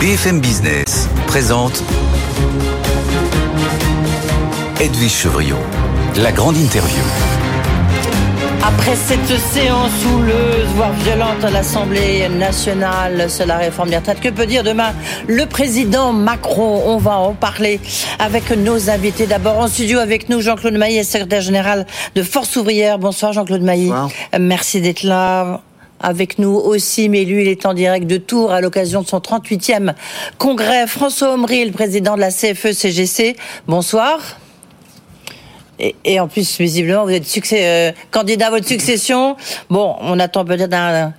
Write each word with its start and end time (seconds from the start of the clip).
BFM 0.00 0.38
Business 0.38 1.08
présente 1.26 1.82
Edwige 4.80 5.10
Chevrillon, 5.10 5.58
la 6.22 6.30
grande 6.30 6.56
interview. 6.56 7.02
Après 8.62 8.94
cette 8.94 9.26
séance 9.26 9.90
houleuse, 10.04 10.68
voire 10.76 10.92
violente 10.92 11.42
à 11.42 11.50
l'Assemblée 11.50 12.28
nationale 12.28 13.28
sur 13.28 13.44
la 13.46 13.56
réforme 13.56 13.90
des 13.90 13.96
retraites, 13.96 14.20
que 14.20 14.28
peut 14.28 14.46
dire 14.46 14.62
demain 14.62 14.92
le 15.26 15.46
président 15.46 16.12
Macron? 16.12 16.84
On 16.86 16.98
va 16.98 17.16
en 17.16 17.32
parler 17.32 17.80
avec 18.20 18.50
nos 18.52 18.90
invités. 18.90 19.26
D'abord 19.26 19.58
en 19.58 19.66
studio 19.66 19.98
avec 19.98 20.28
nous, 20.28 20.40
Jean-Claude 20.40 20.74
Maillet, 20.74 21.02
secrétaire 21.02 21.40
général 21.40 21.86
de 22.14 22.22
Force 22.22 22.54
ouvrière. 22.54 23.00
Bonsoir 23.00 23.32
Jean-Claude 23.32 23.62
Maillet. 23.62 23.90
Merci 24.38 24.80
d'être 24.80 25.02
là 25.02 25.60
avec 26.00 26.38
nous 26.38 26.54
aussi, 26.54 27.08
mais 27.08 27.24
lui, 27.24 27.42
il 27.42 27.48
est 27.48 27.66
en 27.66 27.74
direct 27.74 28.06
de 28.06 28.16
Tours 28.16 28.52
à 28.52 28.60
l'occasion 28.60 29.02
de 29.02 29.06
son 29.06 29.18
38e 29.18 29.94
congrès. 30.38 30.86
François 30.86 31.32
Omri, 31.34 31.64
le 31.64 31.72
président 31.72 32.14
de 32.14 32.20
la 32.20 32.30
CFE-CGC. 32.30 33.36
Bonsoir. 33.66 34.18
Et, 36.04 36.18
en 36.18 36.26
plus, 36.26 36.58
visiblement, 36.58 37.04
vous 37.04 37.12
êtes 37.12 37.26
succès, 37.26 37.60
euh, 37.62 37.92
candidat 38.10 38.48
à 38.48 38.50
votre 38.50 38.66
succession. 38.66 39.36
Bon, 39.70 39.94
on 40.00 40.18
attend 40.18 40.44
peut-être 40.44 40.74
un, 40.74 41.14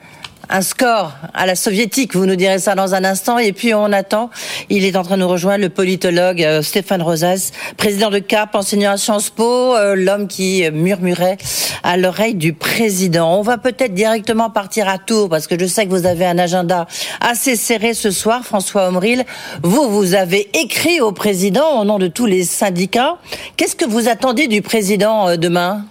un 0.49 0.61
score 0.61 1.13
à 1.33 1.45
la 1.45 1.55
soviétique, 1.55 2.15
vous 2.15 2.25
nous 2.25 2.35
direz 2.35 2.59
ça 2.59 2.75
dans 2.75 2.95
un 2.95 3.03
instant. 3.03 3.37
Et 3.37 3.53
puis 3.53 3.73
on 3.73 3.91
attend, 3.91 4.29
il 4.69 4.85
est 4.85 4.95
en 4.95 5.03
train 5.03 5.15
de 5.15 5.21
nous 5.21 5.27
rejoindre, 5.27 5.61
le 5.61 5.69
politologue 5.69 6.43
euh, 6.43 6.61
Stéphane 6.61 7.01
Rosas, 7.01 7.51
président 7.77 8.09
de 8.09 8.19
CAP, 8.19 8.55
enseignant 8.55 8.91
à 8.91 8.97
Sciences 8.97 9.29
Po, 9.29 9.75
euh, 9.75 9.95
l'homme 9.95 10.27
qui 10.27 10.69
murmurait 10.71 11.37
à 11.83 11.97
l'oreille 11.97 12.35
du 12.35 12.53
président. 12.53 13.37
On 13.37 13.41
va 13.41 13.57
peut-être 13.57 13.93
directement 13.93 14.49
partir 14.49 14.87
à 14.89 14.97
Tours, 14.97 15.29
parce 15.29 15.47
que 15.47 15.59
je 15.59 15.65
sais 15.65 15.85
que 15.85 15.91
vous 15.91 16.05
avez 16.05 16.25
un 16.25 16.37
agenda 16.37 16.87
assez 17.21 17.55
serré 17.55 17.93
ce 17.93 18.11
soir, 18.11 18.43
François 18.43 18.87
Omril. 18.87 19.25
Vous, 19.63 19.89
vous 19.89 20.15
avez 20.15 20.49
écrit 20.57 21.01
au 21.01 21.11
président 21.11 21.79
au 21.81 21.85
nom 21.85 21.99
de 21.99 22.07
tous 22.07 22.25
les 22.25 22.43
syndicats. 22.43 23.17
Qu'est-ce 23.57 23.75
que 23.75 23.85
vous 23.85 24.07
attendez 24.07 24.47
du 24.47 24.61
président 24.61 25.29
euh, 25.29 25.35
demain? 25.37 25.85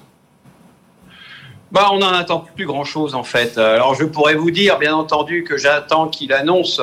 Bah, 1.72 1.90
on 1.92 1.98
n'en 1.98 2.12
attend 2.12 2.46
plus 2.54 2.66
grand-chose 2.66 3.14
en 3.14 3.24
fait. 3.24 3.58
Alors 3.58 3.94
je 3.94 4.04
pourrais 4.04 4.34
vous 4.34 4.50
dire, 4.50 4.78
bien 4.78 4.94
entendu, 4.94 5.44
que 5.44 5.56
j'attends 5.56 6.08
qu'il 6.08 6.32
annonce 6.32 6.80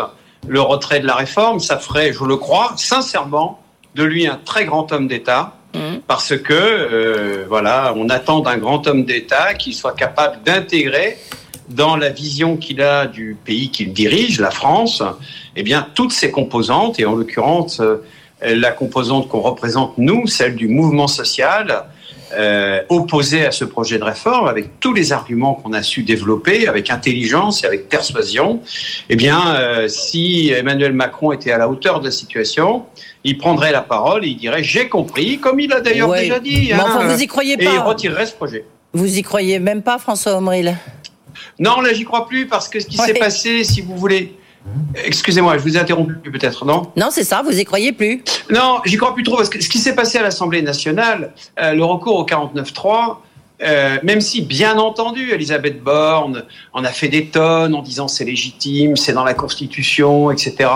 le 0.48 0.62
retrait 0.62 1.00
de 1.00 1.08
la 1.08 1.16
réforme. 1.16 1.60
Ça 1.60 1.78
ferait, 1.78 2.14
je 2.14 2.24
le 2.24 2.38
crois, 2.38 2.74
sincèrement, 2.78 3.60
de 3.96 4.04
lui 4.04 4.28
un 4.28 4.40
très 4.44 4.66
grand 4.66 4.92
homme 4.92 5.08
d'État. 5.08 5.54
Mmh. 5.74 5.98
Parce 6.08 6.38
que, 6.38 6.54
euh, 6.54 7.46
voilà, 7.50 7.94
on 7.98 8.10
attend 8.10 8.40
d'un 8.40 8.58
grand 8.58 8.88
homme 8.88 9.04
d'État 9.04 9.54
qu'il 9.56 9.74
soit 9.74 9.96
capable 9.96 10.42
d'intégrer 10.44 11.18
dans 11.68 11.98
la 11.98 12.10
vision 12.10 12.58
qu'il 12.58 12.82
a 12.82 13.08
du 13.08 13.36
pays 13.44 13.72
qu'il 13.72 13.92
dirige, 13.92 14.40
la 14.40 14.52
France, 14.52 15.04
eh 15.56 15.64
bien, 15.64 15.88
toutes 15.96 16.12
ses 16.12 16.32
composantes, 16.32 17.00
et 17.00 17.06
en 17.06 17.16
l'occurrence, 17.16 17.82
euh, 17.82 18.04
la 18.42 18.72
composante 18.72 19.28
qu'on 19.28 19.42
représente 19.42 19.98
nous, 19.98 20.28
celle 20.28 20.56
du 20.56 20.68
mouvement 20.68 21.08
social, 21.08 21.86
euh, 22.34 22.82
opposé 22.90 23.46
à 23.46 23.52
ce 23.52 23.66
projet 23.66 24.00
de 24.00 24.04
réforme, 24.04 24.48
avec 24.48 24.80
tous 24.80 24.94
les 24.94 25.12
arguments 25.12 25.54
qu'on 25.54 25.74
a 25.74 25.84
su 25.84 26.04
développer, 26.04 26.68
avec 26.68 26.90
intelligence 26.90 27.64
et 27.64 27.68
avec 27.68 27.88
persuasion, 27.88 28.62
eh 29.10 29.16
bien, 29.16 29.56
euh, 29.56 29.88
si 29.88 30.50
Emmanuel 30.50 30.94
Macron 30.94 31.32
était 31.32 31.52
à 31.52 31.58
la 31.58 31.70
hauteur 31.70 32.00
de 32.00 32.06
la 32.06 32.12
situation, 32.12 32.86
il 33.24 33.38
prendrait 33.38 33.72
la 33.72 33.82
parole 33.82 34.26
et 34.26 34.30
il 34.30 34.38
dirait 34.38 34.64
j'ai 34.64 34.90
compris, 34.90 35.38
comme 35.38 35.60
il 35.60 35.72
a 35.72 35.82
d'ailleurs 35.82 36.12
déjà 36.14 36.40
dit. 36.40 36.72
enfin, 36.74 37.08
vous 37.08 37.22
y 37.22 37.28
croyez 37.28 37.58
pas. 37.58 37.64
Et 37.64 37.74
il 37.74 37.80
retirerait 37.80 38.26
ce 38.26 38.34
projet. 38.34 38.66
Vous 38.94 39.18
y 39.18 39.22
croyez 39.22 39.60
même 39.60 39.82
pas, 39.82 39.98
François 39.98 40.36
Omril? 40.38 40.76
Non, 41.60 41.82
là, 41.82 41.94
j'y 41.94 42.06
crois 42.06 42.28
plus 42.28 42.48
parce 42.48 42.68
que 42.68 42.80
ce 42.80 42.88
qui 42.88 42.98
s'est 42.98 43.14
passé, 43.14 43.64
si 43.64 43.82
vous 43.82 43.96
voulez, 43.98 44.36
Excusez-moi, 45.04 45.58
je 45.58 45.64
vous 45.64 45.78
ai 45.78 45.80
interrompu 45.80 46.14
peut-être, 46.32 46.66
non? 46.66 46.92
Non, 46.96 47.08
c'est 47.12 47.24
ça, 47.24 47.42
vous 47.44 47.58
y 47.58 47.64
croyez 47.66 47.92
plus? 47.92 48.24
Non, 48.50 48.80
j'y 48.86 48.98
crois 48.98 49.14
plus 49.14 49.24
trop, 49.24 49.38
parce 49.38 49.50
que 49.50 49.62
ce 49.62 49.70
qui 49.70 49.78
s'est 49.78 49.96
passé 49.96 50.18
à 50.18 50.24
l'Assemblée 50.24 50.62
nationale, 50.62 51.34
euh, 51.60 51.74
le 51.74 51.84
recours 51.84 52.18
au 52.18 52.26
49-3, 52.26 53.18
euh, 53.62 53.98
même 54.04 54.22
si, 54.22 54.42
bien 54.42 54.78
entendu, 54.78 55.32
Elisabeth 55.32 55.82
Borne 55.82 56.44
en 56.74 56.84
a 56.84 56.90
fait 56.90 57.08
des 57.08 57.28
tonnes 57.28 57.74
en 57.74 57.82
disant 57.82 58.08
c'est 58.08 58.26
légitime, 58.26 58.98
c'est 58.98 59.14
dans 59.14 59.24
la 59.24 59.34
Constitution, 59.34 60.32
etc. 60.32 60.70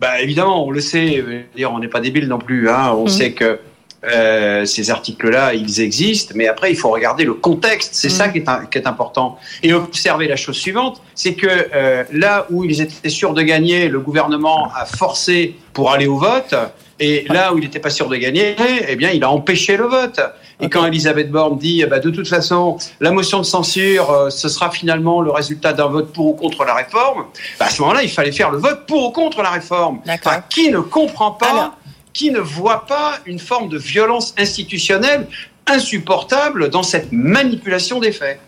Bah, 0.00 0.20
évidemment, 0.20 0.64
on 0.64 0.70
le 0.70 0.80
sait, 0.80 1.18
euh, 1.18 1.66
on 1.68 1.78
n'est 1.78 1.88
pas 1.88 2.00
débile 2.00 2.28
non 2.28 2.38
plus, 2.38 2.68
hein, 2.68 2.92
on 2.96 3.04
mmh. 3.04 3.08
sait 3.08 3.32
que 3.32 3.58
euh, 4.04 4.64
ces 4.64 4.90
articles-là, 4.90 5.54
ils 5.54 5.80
existent, 5.80 6.32
mais 6.36 6.46
après, 6.46 6.70
il 6.70 6.76
faut 6.76 6.90
regarder 6.90 7.24
le 7.24 7.34
contexte. 7.34 7.94
C'est 7.94 8.08
ça 8.08 8.28
mm. 8.28 8.32
qui 8.32 8.38
est, 8.38 8.70
qui 8.70 8.78
est, 8.78 8.86
important. 8.86 9.38
Et 9.62 9.72
observer 9.72 10.28
la 10.28 10.36
chose 10.36 10.56
suivante, 10.56 11.02
c'est 11.14 11.34
que 11.34 11.46
euh, 11.46 12.04
là 12.12 12.46
où 12.50 12.64
ils 12.64 12.80
étaient 12.80 13.08
sûrs 13.08 13.34
de 13.34 13.42
gagner, 13.42 13.88
le 13.88 14.00
gouvernement 14.00 14.70
a 14.74 14.84
forcé 14.84 15.56
pour 15.72 15.90
aller 15.90 16.06
au 16.06 16.18
vote. 16.18 16.54
Et 16.98 17.26
là 17.28 17.52
où 17.52 17.58
il 17.58 17.64
n'était 17.64 17.80
pas 17.80 17.90
sûr 17.90 18.08
de 18.08 18.16
gagner, 18.16 18.56
eh 18.88 18.96
bien, 18.96 19.10
il 19.10 19.22
a 19.22 19.30
empêché 19.30 19.76
le 19.76 19.84
vote. 19.84 20.18
Et 20.60 20.70
quand 20.70 20.86
Elisabeth 20.86 21.30
Borne 21.30 21.58
dit, 21.58 21.84
bah, 21.84 21.98
de 21.98 22.08
toute 22.08 22.26
façon, 22.26 22.78
la 23.00 23.10
motion 23.10 23.38
de 23.38 23.44
censure, 23.44 24.10
euh, 24.10 24.30
ce 24.30 24.48
sera 24.48 24.70
finalement 24.70 25.20
le 25.20 25.30
résultat 25.30 25.74
d'un 25.74 25.88
vote 25.88 26.12
pour 26.14 26.26
ou 26.28 26.32
contre 26.32 26.64
la 26.64 26.74
réforme, 26.74 27.26
bah, 27.58 27.66
à 27.66 27.70
ce 27.70 27.82
moment-là, 27.82 28.02
il 28.02 28.08
fallait 28.08 28.32
faire 28.32 28.50
le 28.50 28.58
vote 28.58 28.86
pour 28.86 29.08
ou 29.08 29.10
contre 29.10 29.42
la 29.42 29.50
réforme. 29.50 30.00
Enfin, 30.08 30.42
qui 30.48 30.70
ne 30.70 30.80
comprend 30.80 31.32
pas 31.32 31.76
qui 32.16 32.30
ne 32.30 32.40
voit 32.40 32.86
pas 32.86 33.18
une 33.26 33.38
forme 33.38 33.68
de 33.68 33.76
violence 33.76 34.34
institutionnelle 34.38 35.26
insupportable 35.66 36.70
dans 36.70 36.82
cette 36.82 37.12
manipulation 37.12 38.00
des 38.00 38.10
faits. 38.10 38.40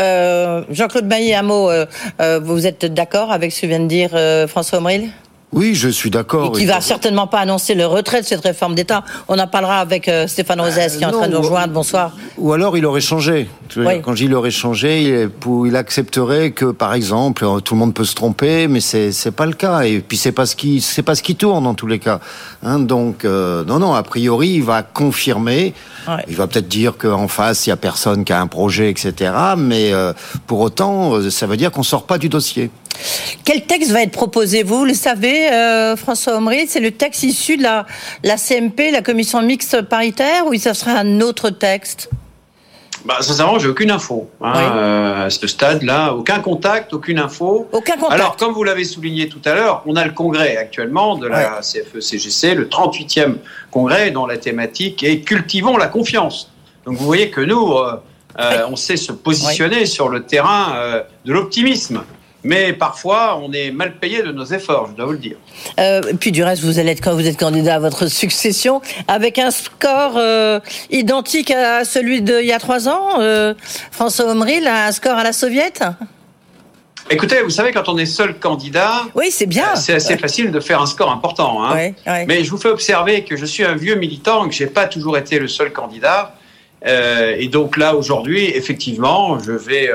Euh, 0.00 0.64
Jean-Claude 0.70 1.06
Bailly, 1.06 1.32
un 1.32 1.42
mot. 1.42 1.70
Euh, 1.70 1.86
euh, 2.20 2.40
vous 2.42 2.66
êtes 2.66 2.84
d'accord 2.86 3.30
avec 3.30 3.52
ce 3.52 3.62
que 3.62 3.66
vient 3.66 3.80
de 3.80 3.86
dire 3.86 4.10
François 4.48 4.78
Omril 4.78 5.10
oui, 5.52 5.74
je 5.74 5.88
suis 5.88 6.10
d'accord. 6.10 6.56
Et 6.56 6.60
qui 6.60 6.66
va 6.66 6.80
certainement 6.80 7.26
pas 7.26 7.40
annoncer 7.40 7.74
le 7.74 7.86
retrait 7.86 8.22
de 8.22 8.26
cette 8.26 8.40
réforme 8.40 8.74
d'État. 8.74 9.04
On 9.28 9.38
en 9.38 9.46
parlera 9.46 9.80
avec 9.80 10.10
Stéphane 10.26 10.60
Rosès 10.60 10.96
qui 10.96 11.02
est 11.02 11.06
en 11.06 11.12
train 11.12 11.28
de 11.28 11.32
nous 11.32 11.40
rejoindre. 11.40 11.72
Bonsoir. 11.74 12.12
Ou 12.38 12.52
alors 12.52 12.76
il 12.78 12.86
aurait 12.86 13.00
changé. 13.02 13.48
Quand 14.02 14.18
il 14.18 14.34
aurait 14.34 14.50
changé, 14.50 15.30
il, 15.66 15.76
accepterait 15.76 16.52
que, 16.52 16.66
par 16.66 16.94
exemple, 16.94 17.46
tout 17.64 17.74
le 17.74 17.80
monde 17.80 17.94
peut 17.94 18.04
se 18.04 18.14
tromper, 18.14 18.68
mais 18.68 18.80
c'est 18.80 19.12
c'est 19.12 19.30
pas 19.30 19.46
le 19.46 19.52
cas. 19.52 19.82
Et 19.82 20.00
puis 20.00 20.16
c'est 20.16 20.32
pas 20.32 20.46
ce 20.46 20.56
qui 20.56 20.80
c'est 20.80 21.02
pas 21.02 21.14
ce 21.14 21.22
qui 21.22 21.36
tourne 21.36 21.64
dans 21.64 21.74
tous 21.74 21.86
les 21.86 21.98
cas. 21.98 22.20
Hein, 22.62 22.78
donc 22.78 23.24
non, 23.24 23.78
non. 23.78 23.94
A 23.94 24.02
priori, 24.02 24.50
il 24.54 24.62
va 24.62 24.82
confirmer. 24.82 25.74
Il 26.28 26.36
va 26.36 26.46
peut-être 26.46 26.68
dire 26.68 26.96
qu'en 26.96 27.28
face, 27.28 27.66
il 27.66 27.70
y 27.70 27.72
a 27.72 27.76
personne 27.76 28.24
qui 28.24 28.32
a 28.32 28.40
un 28.40 28.46
projet, 28.46 28.90
etc. 28.90 29.32
Mais 29.56 29.92
pour 30.46 30.60
autant, 30.60 31.30
ça 31.30 31.46
veut 31.46 31.56
dire 31.56 31.70
qu'on 31.70 31.82
sort 31.82 32.04
pas 32.04 32.18
du 32.18 32.28
dossier. 32.28 32.70
Quel 33.44 33.62
texte 33.62 33.90
va 33.90 34.02
être 34.02 34.12
proposé? 34.12 34.62
Vous 34.62 34.84
le 34.84 34.94
savez, 34.94 35.41
euh, 35.50 35.96
François 35.96 36.36
Omri, 36.36 36.66
c'est 36.66 36.80
le 36.80 36.90
texte 36.90 37.22
issu 37.22 37.56
de 37.56 37.62
la, 37.62 37.86
la 38.22 38.36
CMP, 38.36 38.90
la 38.90 39.02
commission 39.02 39.42
mixte 39.42 39.82
paritaire, 39.82 40.46
ou 40.46 40.54
ça 40.56 40.74
sera 40.74 40.92
un 40.92 41.20
autre 41.20 41.50
texte? 41.50 42.10
Bah, 43.04 43.16
sincèrement, 43.20 43.58
j'ai 43.58 43.68
aucune 43.68 43.90
info 43.90 44.30
hein, 44.40 44.52
euh, 44.56 45.26
à 45.26 45.30
ce 45.30 45.46
stade-là, 45.46 46.12
aucun 46.14 46.38
contact, 46.38 46.92
aucune 46.92 47.18
info. 47.18 47.68
Aucun 47.72 47.96
contact. 47.96 48.12
Alors, 48.12 48.36
comme 48.36 48.52
vous 48.52 48.62
l'avez 48.62 48.84
souligné 48.84 49.28
tout 49.28 49.40
à 49.44 49.54
l'heure, 49.54 49.82
on 49.86 49.96
a 49.96 50.04
le 50.04 50.12
congrès 50.12 50.56
actuellement 50.56 51.16
de 51.16 51.26
la 51.26 51.60
CFE-CGC, 51.60 52.54
le 52.54 52.66
38e 52.66 53.36
congrès, 53.70 54.10
dont 54.12 54.26
la 54.26 54.36
thématique 54.36 55.02
est 55.02 55.20
cultivons 55.20 55.76
la 55.76 55.88
confiance. 55.88 56.52
Donc, 56.86 56.96
vous 56.96 57.04
voyez 57.04 57.30
que 57.30 57.40
nous, 57.40 57.72
euh, 57.72 58.66
on 58.68 58.76
sait 58.76 58.96
se 58.96 59.10
positionner 59.10 59.86
sur 59.86 60.08
le 60.08 60.22
terrain 60.22 61.02
de 61.24 61.32
l'optimisme 61.32 62.02
mais 62.44 62.72
parfois 62.72 63.38
on 63.42 63.52
est 63.52 63.70
mal 63.70 63.96
payé 63.96 64.22
de 64.22 64.32
nos 64.32 64.44
efforts, 64.44 64.88
je 64.90 64.96
dois 64.96 65.06
vous 65.06 65.12
le 65.12 65.18
dire. 65.18 65.36
Euh, 65.78 66.00
puis 66.18 66.32
du 66.32 66.42
reste, 66.42 66.62
vous 66.62 66.78
allez 66.78 66.92
être 66.92 67.02
quand 67.02 67.14
vous 67.14 67.26
êtes 67.26 67.38
candidat 67.38 67.76
à 67.76 67.78
votre 67.78 68.06
succession 68.06 68.80
avec 69.08 69.38
un 69.38 69.50
score 69.50 70.14
euh, 70.16 70.60
identique 70.90 71.50
à 71.50 71.84
celui 71.84 72.22
d'il 72.22 72.44
y 72.44 72.52
a 72.52 72.58
trois 72.58 72.88
ans. 72.88 73.20
Euh, 73.20 73.54
François 73.90 74.26
Omril 74.26 74.66
a 74.66 74.86
un 74.86 74.92
score 74.92 75.16
à 75.16 75.24
la 75.24 75.32
soviète? 75.32 75.84
Écoutez, 77.10 77.42
vous 77.42 77.50
savez, 77.50 77.72
quand 77.72 77.88
on 77.88 77.98
est 77.98 78.06
seul 78.06 78.38
candidat, 78.38 79.02
oui, 79.14 79.30
c'est 79.30 79.46
bien. 79.46 79.74
C'est 79.74 79.94
assez 79.94 80.16
facile 80.16 80.52
de 80.52 80.60
faire 80.60 80.80
un 80.80 80.86
score 80.86 81.10
important. 81.10 81.64
Hein. 81.64 81.90
Mais 82.26 82.44
je 82.44 82.50
vous 82.50 82.58
fais 82.58 82.68
observer 82.68 83.24
que 83.24 83.36
je 83.36 83.44
suis 83.44 83.64
un 83.64 83.74
vieux 83.74 83.96
militant, 83.96 84.48
que 84.48 84.54
j'ai 84.54 84.68
pas 84.68 84.86
toujours 84.86 85.18
été 85.18 85.40
le 85.40 85.48
seul 85.48 85.72
candidat. 85.72 86.36
et 86.86 87.48
donc 87.48 87.76
là, 87.76 87.96
aujourd'hui, 87.96 88.44
effectivement, 88.54 89.38
je 89.40 89.52
vais 89.52 89.90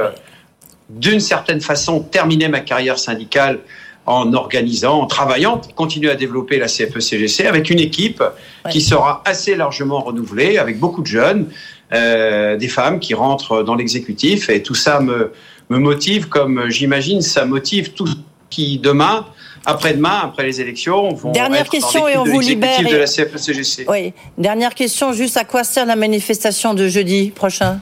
d'une 0.89 1.19
certaine 1.19 1.61
façon, 1.61 1.99
terminer 1.99 2.47
ma 2.47 2.61
carrière 2.61 2.99
syndicale 2.99 3.59
en 4.05 4.33
organisant, 4.33 5.01
en 5.01 5.05
travaillant 5.05 5.57
pour 5.57 5.75
continuer 5.75 6.09
à 6.09 6.15
développer 6.15 6.57
la 6.59 6.67
CFE-CGC 6.67 7.45
avec 7.45 7.69
une 7.69 7.79
équipe 7.79 8.23
qui 8.69 8.79
sera 8.79 9.21
assez 9.25 9.55
largement 9.55 9.99
renouvelée, 9.99 10.57
avec 10.57 10.79
beaucoup 10.79 11.01
de 11.01 11.07
jeunes, 11.07 11.49
euh, 11.93 12.55
des 12.55 12.69
femmes 12.69 12.99
qui 12.99 13.13
rentrent 13.13 13.63
dans 13.63 13.75
l'exécutif. 13.75 14.49
Et 14.49 14.63
tout 14.63 14.75
ça 14.75 15.01
me, 15.01 15.33
me 15.69 15.77
motive, 15.77 16.29
comme 16.29 16.69
j'imagine, 16.69 17.21
ça 17.21 17.45
motive 17.45 17.91
tout 17.91 18.07
qui 18.49 18.79
demain 18.79 19.25
après-demain, 19.67 20.21
après 20.23 20.43
les 20.43 20.61
élections, 20.61 21.13
vont 21.13 21.33
Dernière 21.33 21.61
être 21.61 21.69
question 21.69 21.99
dans 21.99 22.07
et 22.07 22.17
on 22.17 22.23
vous 22.23 22.39
libère. 22.39 22.81
de 22.81 22.95
la 22.95 23.05
CFE-CGC. 23.05 23.85
Oui. 23.89 24.13
Dernière 24.37 24.73
question, 24.73 25.11
juste 25.11 25.35
à 25.35 25.43
quoi 25.43 25.65
sert 25.65 25.85
la 25.85 25.97
manifestation 25.97 26.73
de 26.73 26.87
jeudi 26.87 27.31
prochain? 27.31 27.81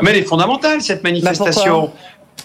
Mais 0.00 0.10
elle 0.10 0.16
est 0.18 0.22
fondamentale, 0.22 0.80
cette 0.80 1.02
manifestation. 1.02 1.90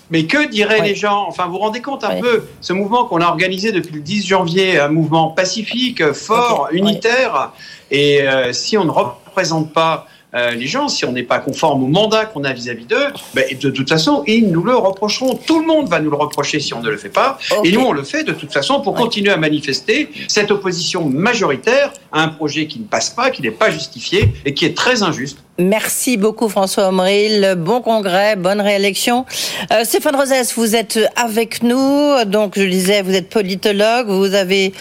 Mais 0.10 0.26
que 0.26 0.48
diraient 0.48 0.82
les 0.82 0.96
gens 0.96 1.26
Enfin, 1.28 1.46
vous 1.46 1.54
vous 1.54 1.58
rendez 1.60 1.82
compte 1.82 2.04
un 2.04 2.20
peu, 2.20 2.46
ce 2.62 2.74
mouvement 2.74 3.06
qu'on 3.06 3.20
a 3.20 3.28
organisé 3.28 3.72
depuis 3.72 3.96
le 3.96 4.02
10 4.02 4.26
janvier, 4.26 4.80
un 4.80 4.90
mouvement 4.90 5.30
pacifique, 5.30 6.14
fort, 6.14 6.70
unitaire, 6.72 7.52
et 7.92 8.22
euh, 8.22 8.54
si 8.54 8.78
on 8.78 8.86
ne 8.86 8.92
représente 8.92 9.74
pas 9.74 10.08
euh, 10.34 10.52
les 10.52 10.68
gens, 10.68 10.90
si 10.90 11.06
on 11.06 11.14
n'est 11.14 11.24
pas 11.24 11.40
conforme 11.40 11.84
au 11.84 11.88
mandat 11.88 12.26
qu'on 12.26 12.44
a 12.44 12.52
vis-à-vis 12.52 12.86
d'eux, 12.86 13.08
ben, 13.34 13.46
de 13.58 13.70
toute 13.70 13.88
façon, 13.88 14.24
ils 14.28 14.50
nous 14.50 14.64
le 14.64 14.76
reprocheront. 14.76 15.36
Tout 15.36 15.62
le 15.62 15.66
monde 15.66 15.88
va 15.88 16.02
nous 16.02 16.10
le 16.10 16.18
reprocher 16.18 16.60
si 16.60 16.74
on 16.74 16.82
ne 16.82 16.90
le 16.90 16.98
fait 16.98 17.10
pas. 17.10 17.40
Et 17.64 17.72
nous, 17.72 17.80
on 17.80 17.94
le 17.94 18.04
fait 18.04 18.24
de 18.24 18.34
toute 18.34 18.52
façon 18.52 18.82
pour 18.82 18.94
continuer 18.94 19.32
à 19.32 19.38
manifester 19.38 20.10
cette 20.28 20.52
opposition 20.52 21.06
majoritaire 21.06 21.94
à 22.12 22.22
un 22.24 22.28
projet 22.28 22.68
qui 22.68 22.80
ne 22.80 22.86
passe 22.86 23.10
pas, 23.10 23.32
qui 23.32 23.42
n'est 23.42 23.52
pas 23.52 23.72
justifié 23.72 24.34
et 24.46 24.54
qui 24.54 24.66
est 24.66 24.76
très 24.76 25.02
injuste. 25.02 25.40
Merci 25.60 26.18
beaucoup 26.18 26.50
François 26.50 26.90
Omril. 26.90 27.56
Bon 27.58 27.82
congrès, 27.82 28.36
bonne 28.36 28.62
réélection. 28.62 29.26
Euh, 29.74 29.84
Stéphane 29.86 30.16
Rosès, 30.16 30.54
vous 30.54 30.76
êtes 30.76 31.00
avec 31.16 31.64
nous. 31.64 32.24
Donc 32.26 32.60
je 32.60 32.64
disais, 32.64 33.02
vous 33.02 33.16
êtes 33.16 33.30
politologue. 33.30 34.08
Vous 34.08 34.36
avez 34.36 34.72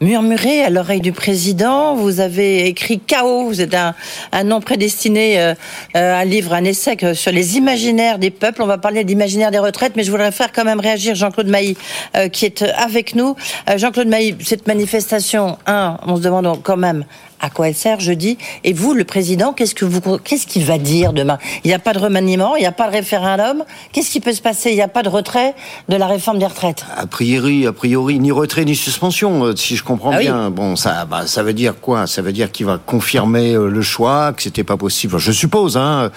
murmuré 0.00 0.62
à 0.62 0.70
l'oreille 0.70 1.00
du 1.00 1.10
président. 1.10 1.96
Vous 1.96 2.20
avez 2.20 2.68
écrit 2.68 3.00
Chaos. 3.00 3.46
Vous 3.46 3.60
êtes 3.60 3.74
un, 3.74 3.96
un 4.30 4.44
nom 4.44 4.60
prédestiné, 4.60 5.40
euh, 5.40 5.54
euh 5.96 6.20
un 6.20 6.24
livre, 6.24 6.54
un 6.54 6.62
essai 6.62 6.96
sur 7.14 7.32
les 7.32 7.56
imaginaires 7.56 8.20
des 8.20 8.30
peuples. 8.30 8.62
On 8.62 8.66
va 8.66 8.78
parler 8.78 9.02
de 9.02 9.08
l'imaginaire 9.08 9.50
des 9.50 9.58
retraites, 9.58 9.96
mais 9.96 10.04
je 10.04 10.12
voudrais 10.12 10.30
faire 10.30 10.52
quand 10.52 10.64
même 10.64 10.78
réagir 10.78 11.16
Jean-Claude 11.16 11.48
Mailly 11.48 11.76
euh, 12.16 12.28
qui 12.28 12.44
est 12.44 12.62
avec 12.62 13.16
nous. 13.16 13.34
Euh, 13.68 13.78
Jean-Claude 13.78 14.06
Mailly, 14.06 14.36
cette 14.44 14.68
manifestation, 14.68 15.58
un, 15.66 15.98
on 16.06 16.14
se 16.14 16.22
demande 16.22 16.62
quand 16.62 16.76
même 16.76 17.04
à 17.40 17.50
quoi 17.50 17.68
elle 17.68 17.74
sert 17.74 18.00
jeudi 18.00 18.38
Et 18.64 18.72
vous, 18.72 18.94
le 18.94 19.04
président, 19.04 19.52
qu'est-ce 19.52 19.74
que 19.74 19.84
vous, 19.84 20.18
qu'est-ce 20.18 20.46
qu'il 20.46 20.64
va 20.64 20.78
dire 20.78 21.12
demain? 21.12 21.38
Il 21.64 21.68
n'y 21.68 21.74
a 21.74 21.78
pas 21.78 21.92
de 21.92 21.98
remaniement, 21.98 22.56
il 22.56 22.60
n'y 22.60 22.66
a 22.66 22.72
pas 22.72 22.88
de 22.88 22.92
référendum. 22.92 23.64
Qu'est-ce 23.92 24.10
qui 24.10 24.20
peut 24.20 24.32
se 24.32 24.42
passer? 24.42 24.70
Il 24.70 24.76
n'y 24.76 24.82
a 24.82 24.88
pas 24.88 25.02
de 25.02 25.08
retrait 25.08 25.54
de 25.88 25.96
la 25.96 26.06
réforme 26.06 26.38
des 26.38 26.46
retraites? 26.46 26.84
A 26.96 27.06
priori, 27.06 27.66
a 27.66 27.72
priori, 27.72 28.18
ni 28.18 28.30
retrait 28.30 28.64
ni 28.64 28.76
suspension, 28.76 29.44
euh, 29.44 29.56
si 29.56 29.76
je 29.76 29.84
comprends 29.84 30.12
ah 30.12 30.18
bien. 30.18 30.50
Bon, 30.50 30.76
ça, 30.76 31.04
bah, 31.04 31.26
ça 31.26 31.42
veut 31.42 31.52
dire 31.52 31.80
quoi? 31.80 32.06
Ça 32.06 32.22
veut 32.22 32.32
dire 32.32 32.52
qu'il 32.52 32.66
va 32.66 32.78
confirmer 32.78 33.54
euh, 33.54 33.68
le 33.68 33.82
choix, 33.82 34.32
que 34.32 34.42
c'était 34.42 34.64
pas 34.64 34.76
possible. 34.76 35.18
Je 35.18 35.32
suppose, 35.32 35.76
hein, 35.76 36.10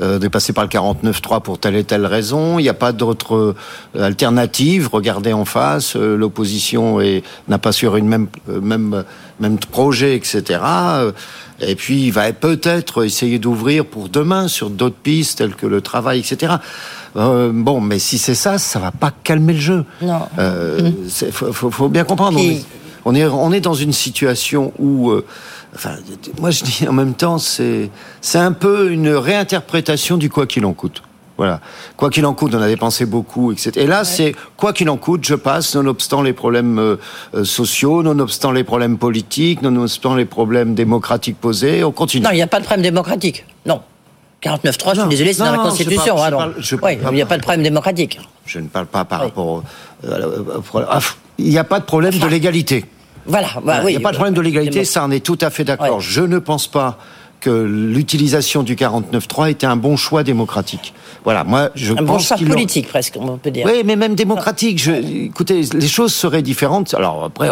euh, 0.00 0.18
de 0.18 0.28
passer 0.28 0.52
par 0.52 0.64
le 0.64 0.70
49-3 0.70 1.42
pour 1.42 1.58
telle 1.58 1.76
et 1.76 1.84
telle 1.84 2.06
raison. 2.06 2.58
Il 2.58 2.62
n'y 2.62 2.68
a 2.68 2.74
pas 2.74 2.92
d'autre 2.92 3.54
alternative. 3.98 4.88
Regardez 4.92 5.32
en 5.32 5.44
face, 5.44 5.96
l'opposition 5.96 6.98
n'a 7.48 7.58
pas 7.58 7.72
sur 7.72 7.96
une 7.96 8.06
même 8.06 8.28
même 8.48 9.04
même 9.40 9.58
projet, 9.58 10.16
etc. 10.16 10.60
Et 11.60 11.74
puis 11.74 12.04
il 12.06 12.12
va 12.12 12.32
peut-être 12.32 13.04
essayer 13.04 13.38
d'ouvrir 13.38 13.84
pour 13.84 14.08
demain 14.08 14.48
sur 14.48 14.70
d'autres 14.70 14.96
pistes 14.96 15.38
telles 15.38 15.54
que 15.54 15.66
le 15.66 15.80
travail, 15.80 16.20
etc. 16.20 16.54
Euh, 17.16 17.50
bon, 17.52 17.80
mais 17.80 17.98
si 17.98 18.18
c'est 18.18 18.34
ça, 18.34 18.58
ça 18.58 18.78
va 18.78 18.92
pas 18.92 19.10
calmer 19.10 19.54
le 19.54 19.60
jeu. 19.60 19.84
Non. 20.02 20.20
Euh, 20.38 20.90
mmh. 20.90 21.30
faut, 21.32 21.70
faut, 21.70 21.88
bien 21.88 22.04
comprendre. 22.04 22.40
On, 23.04 23.14
est, 23.14 23.26
on 23.26 23.52
est 23.52 23.60
dans 23.60 23.74
une 23.74 23.92
situation 23.92 24.72
où, 24.78 25.10
euh, 25.10 25.24
enfin, 25.74 25.94
moi 26.40 26.50
je 26.50 26.62
dis 26.62 26.86
en 26.86 26.92
même 26.92 27.14
temps, 27.14 27.38
c'est 27.38 27.90
c'est 28.20 28.38
un 28.38 28.52
peu 28.52 28.92
une 28.92 29.10
réinterprétation 29.10 30.16
du 30.16 30.30
quoi 30.30 30.46
qu'il 30.46 30.64
en 30.64 30.74
coûte. 30.74 31.02
Voilà. 31.38 31.60
Quoi 31.96 32.10
qu'il 32.10 32.26
en 32.26 32.34
coûte, 32.34 32.52
on 32.56 32.60
a 32.60 32.66
dépensé 32.66 33.06
beaucoup, 33.06 33.52
etc. 33.52 33.70
Et 33.76 33.86
là, 33.86 34.02
c'est 34.02 34.34
quoi 34.56 34.72
qu'il 34.72 34.90
en 34.90 34.96
coûte, 34.96 35.24
je 35.24 35.36
passe, 35.36 35.76
nonobstant 35.76 36.20
les 36.20 36.32
problèmes 36.32 36.80
euh, 36.80 36.96
euh, 37.34 37.44
sociaux, 37.44 38.02
nonobstant 38.02 38.50
les 38.50 38.64
problèmes 38.64 38.98
politiques, 38.98 39.62
nonobstant 39.62 40.16
les 40.16 40.24
problèmes 40.24 40.74
démocratiques 40.74 41.38
posés, 41.40 41.84
on 41.84 41.92
continue. 41.92 42.24
Non, 42.24 42.30
il 42.32 42.36
n'y 42.36 42.42
a 42.42 42.48
pas 42.48 42.58
de 42.58 42.64
problème 42.64 42.82
démocratique. 42.82 43.44
Non. 43.64 43.80
49.3, 44.42 44.94
je 44.94 45.00
suis 45.00 45.08
désolé, 45.08 45.32
c'est 45.32 45.44
dans 45.44 45.52
la 45.52 45.58
Constitution. 45.58 46.16
il 46.90 47.14
n'y 47.14 47.22
a 47.22 47.26
pas 47.26 47.36
de 47.36 47.42
problème 47.42 47.62
démocratique. 47.62 48.18
Je 48.44 48.58
ne 48.58 48.66
parle 48.66 48.86
pas 48.86 49.04
par 49.04 49.20
rapport 49.20 49.62
euh, 50.04 50.42
ah, 50.90 50.98
Il 51.38 51.48
n'y 51.48 51.58
a 51.58 51.64
pas 51.64 51.78
de 51.78 51.84
problème 51.84 52.18
de 52.18 52.26
légalité. 52.26 52.84
Voilà, 53.26 53.48
bah, 53.64 53.80
oui. 53.84 53.92
Il 53.92 53.96
n'y 53.98 54.02
a 54.02 54.06
pas 54.06 54.10
de 54.10 54.16
problème 54.16 54.34
de 54.34 54.40
légalité, 54.40 54.84
ça, 54.84 55.04
on 55.06 55.10
est 55.12 55.24
tout 55.24 55.38
à 55.40 55.50
fait 55.50 55.62
d'accord. 55.62 56.00
Je 56.00 56.22
ne 56.22 56.38
pense 56.40 56.66
pas 56.66 56.98
que 57.40 57.50
l'utilisation 57.50 58.62
du 58.62 58.74
49.3 58.74 59.50
était 59.50 59.66
un 59.66 59.76
bon 59.76 59.96
choix 59.96 60.22
démocratique. 60.22 60.92
Voilà, 61.24 61.44
moi 61.44 61.70
je 61.74 61.92
un 61.92 61.96
pense 61.96 62.06
bon 62.06 62.18
choix 62.18 62.36
politique 62.36 62.88
presque, 62.88 63.16
on 63.20 63.36
peut 63.36 63.50
dire. 63.50 63.66
Oui, 63.66 63.82
mais 63.84 63.96
même 63.96 64.14
démocratique. 64.14 64.78
Je, 64.80 64.92
écoutez, 65.26 65.62
les 65.74 65.88
choses 65.88 66.14
seraient 66.14 66.42
différentes. 66.42 66.94
Alors 66.94 67.24
après, 67.24 67.48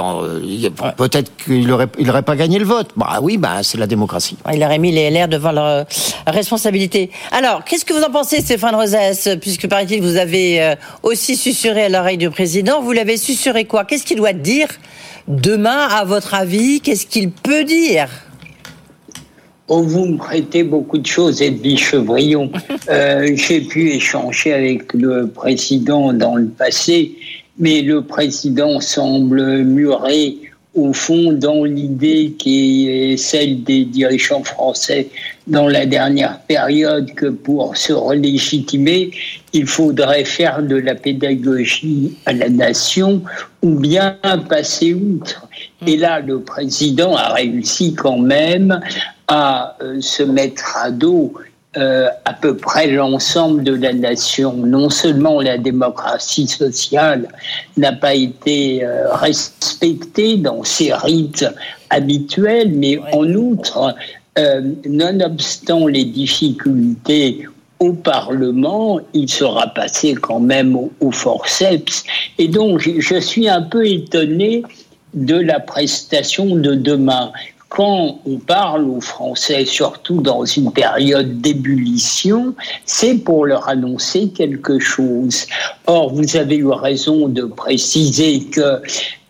peut-être 0.97 1.31
qu'il 1.37 1.71
aurait, 1.71 1.89
il 1.99 2.09
aurait 2.09 2.23
pas 2.23 2.37
gagné 2.37 2.59
le 2.59 2.65
vote. 2.65 2.91
Bah 2.97 3.19
oui, 3.21 3.37
bah 3.37 3.63
c'est 3.63 3.79
la 3.79 3.87
démocratie. 3.87 4.37
Il 4.53 4.63
aurait 4.63 4.79
mis 4.79 4.93
les 4.93 5.11
LR 5.11 5.29
devant 5.29 5.53
leur 5.53 5.87
responsabilité. 6.27 7.11
Alors, 7.33 7.65
qu'est-ce 7.65 7.85
que 7.85 7.93
vous 7.93 8.03
en 8.03 8.11
pensez, 8.11 8.41
Stéphane 8.41 8.75
Rosès 8.75 9.29
Puisque 9.41 9.69
paraît-il, 9.69 10.03
vous 10.03 10.17
avez 10.17 10.63
euh, 10.63 10.75
aussi 11.03 11.37
susurré 11.37 11.85
à 11.85 11.89
l'oreille 11.89 12.19
du 12.19 12.31
président. 12.31 12.81
Vous 12.81 12.93
l'avez 12.93 13.17
susurré 13.17 13.65
quoi? 13.65 13.85
Qu'est-ce 13.85 14.05
qu'il 14.05 14.17
doit 14.17 14.33
dire 14.33 14.69
demain, 15.29 15.89
à 15.89 16.05
votre 16.05 16.35
avis? 16.35 16.81
Qu'est-ce 16.81 17.07
qu'il 17.07 17.31
peut 17.31 17.65
dire? 17.65 18.09
Oh, 19.69 19.83
vous 19.83 20.07
me 20.07 20.17
prêtez 20.17 20.63
beaucoup 20.63 20.97
de 20.97 21.07
choses, 21.07 21.43
Edwige 21.43 21.91
Chevrillon. 21.91 22.51
Euh, 22.89 23.33
J'ai 23.35 23.63
pu 23.63 23.91
échanger 23.91 24.53
avec 24.53 24.93
le 24.95 25.27
président 25.27 26.13
dans 26.13 26.37
le 26.37 26.47
passé, 26.47 27.17
mais 27.59 27.83
le 27.83 28.03
président 28.03 28.79
semble 28.79 29.65
murer 29.65 30.37
au 30.77 30.93
fond 30.93 31.33
dans 31.33 31.65
l'idée 31.65 32.35
qui 32.39 32.89
est 32.89 33.17
celle 33.17 33.65
des 33.65 33.85
dirigeants 33.87 34.45
français 34.45 35.09
dans 35.49 35.67
la 35.67 35.85
dernière 35.85 36.39
période 36.43 37.13
que 37.15 37.27
pour 37.27 37.77
se 37.77 37.93
relégitimer, 37.93 39.11
il 39.53 39.67
faudrait 39.67 40.25
faire 40.25 40.63
de 40.63 40.77
la 40.77 40.95
pédagogie 40.95 42.17
à 42.27 42.35
la 42.35 42.51
nation 42.51 43.23
ou 43.63 43.71
bien 43.71 44.17
passer 44.49 44.95
outre. 44.95 45.49
Et 45.87 45.97
là, 45.97 46.21
le 46.21 46.41
président 46.41 47.17
a 47.17 47.33
réussi 47.33 47.95
quand 47.95 48.19
même 48.19 48.81
à 49.29 49.77
euh, 49.81 50.01
se 50.01 50.23
mettre 50.23 50.77
à 50.77 50.91
dos 50.91 51.33
euh, 51.77 52.09
à 52.25 52.33
peu 52.33 52.57
près 52.57 52.87
l'ensemble 52.87 53.63
de 53.63 53.75
la 53.75 53.93
nation. 53.93 54.55
Non 54.55 54.89
seulement 54.89 55.41
la 55.41 55.59
démocratie 55.59 56.47
sociale 56.47 57.29
n'a 57.77 57.93
pas 57.93 58.15
été 58.15 58.83
euh, 58.83 59.13
respectée 59.13 60.37
dans 60.39 60.65
ses 60.65 60.95
rites 60.95 61.45
habituels, 61.91 62.73
mais 62.73 62.99
en 63.13 63.27
outre, 63.35 63.95
nonobstant 64.85 65.87
les 65.87 66.05
difficultés 66.05 67.47
au 67.79 67.95
Parlement, 67.95 69.01
il 69.15 69.31
sera 69.31 69.67
passé 69.69 70.15
quand 70.15 70.41
même 70.41 70.77
au, 70.77 70.93
au 71.01 71.11
forceps. 71.11 72.05
Et 72.39 72.49
donc, 72.49 72.81
je 72.81 73.21
suis 73.21 73.49
un 73.49 73.63
peu 73.63 73.87
étonné 73.87 74.63
de 75.15 75.37
la 75.37 75.61
prestation 75.61 76.57
de 76.57 76.75
demain 76.75 77.33
quand 77.77 78.21
on 78.25 78.39
parle 78.39 78.89
aux 78.89 79.03
Français, 79.03 79.67
surtout 79.67 80.23
dans 80.23 80.47
une 80.47 80.73
période 80.73 81.43
d'ébullition, 81.43 82.55
c'est 82.87 83.17
pour 83.17 83.45
leur 83.45 83.69
annoncer 83.69 84.31
quelque 84.31 84.79
chose. 84.79 85.45
Or, 85.87 86.11
vous 86.15 86.39
avez 86.39 86.57
eu 86.57 86.69
raison 86.69 87.29
de 87.29 87.43
préciser 87.43 88.45
que 88.45 88.81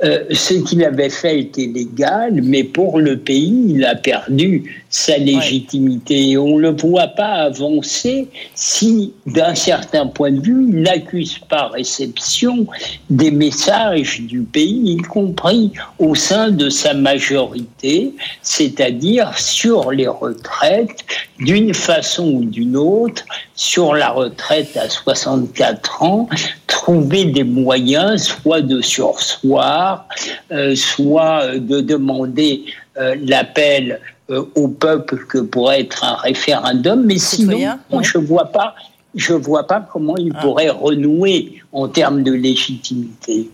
euh, 0.05 0.25
ce 0.31 0.53
qu'il 0.53 0.85
avait 0.85 1.09
fait 1.09 1.41
était 1.41 1.67
légal, 1.67 2.41
mais 2.43 2.65
pour 2.65 2.99
le 2.99 3.17
pays, 3.17 3.65
il 3.71 3.85
a 3.87 3.95
perdu 3.95 4.85
sa 4.91 5.17
légitimité. 5.17 6.37
On 6.37 6.59
ne 6.59 6.63
le 6.63 6.77
voit 6.77 7.09
pas 7.09 7.33
avancer 7.45 8.29
si, 8.55 9.15
d'un 9.27 9.55
certain 9.55 10.07
point 10.07 10.33
de 10.33 10.41
vue, 10.41 10.67
il 10.69 10.83
n'accuse 10.83 11.39
pas 11.49 11.69
réception 11.69 12.67
des 13.09 13.31
messages 13.31 14.21
du 14.21 14.43
pays, 14.43 14.83
y 14.85 14.97
compris 14.99 15.73
au 15.99 16.15
sein 16.15 16.51
de 16.51 16.69
sa 16.69 16.93
majorité, 16.93 18.13
c'est-à-dire 18.43 19.39
sur 19.39 19.93
les 19.93 20.09
retraites, 20.09 21.07
d'une 21.39 21.73
façon 21.73 22.33
ou 22.33 22.45
d'une 22.45 22.77
autre, 22.77 23.25
sur 23.55 23.95
la 23.95 24.11
retraite 24.11 24.77
à 24.77 24.91
64 24.91 26.03
ans, 26.03 26.29
trouver 26.67 27.25
des 27.25 27.45
moyens, 27.45 28.23
soit 28.23 28.61
de 28.61 28.81
sursoir, 28.81 30.07
euh, 30.53 30.75
soit 30.75 31.59
de 31.59 31.81
demander 31.81 32.65
euh, 32.99 33.15
l'appel 33.23 34.01
euh, 34.31 34.45
au 34.55 34.69
peuple 34.69 35.25
que 35.27 35.39
pourrait 35.39 35.83
être 35.83 36.05
un 36.05 36.17
référendum, 36.17 37.05
mais 37.05 37.19
sinon, 37.19 37.79
je 38.03 38.19
vois 38.19 38.47
pas, 38.47 38.75
je 39.17 39.33
vois 39.33 39.67
pas 39.67 39.81
comment 39.81 40.17
il 40.19 40.33
ah. 40.37 40.43
pourrait 40.43 40.69
renouer 40.69 41.61
en 41.73 41.89
termes 41.89 42.23
de 42.23 42.33
légitimité. 42.33 43.49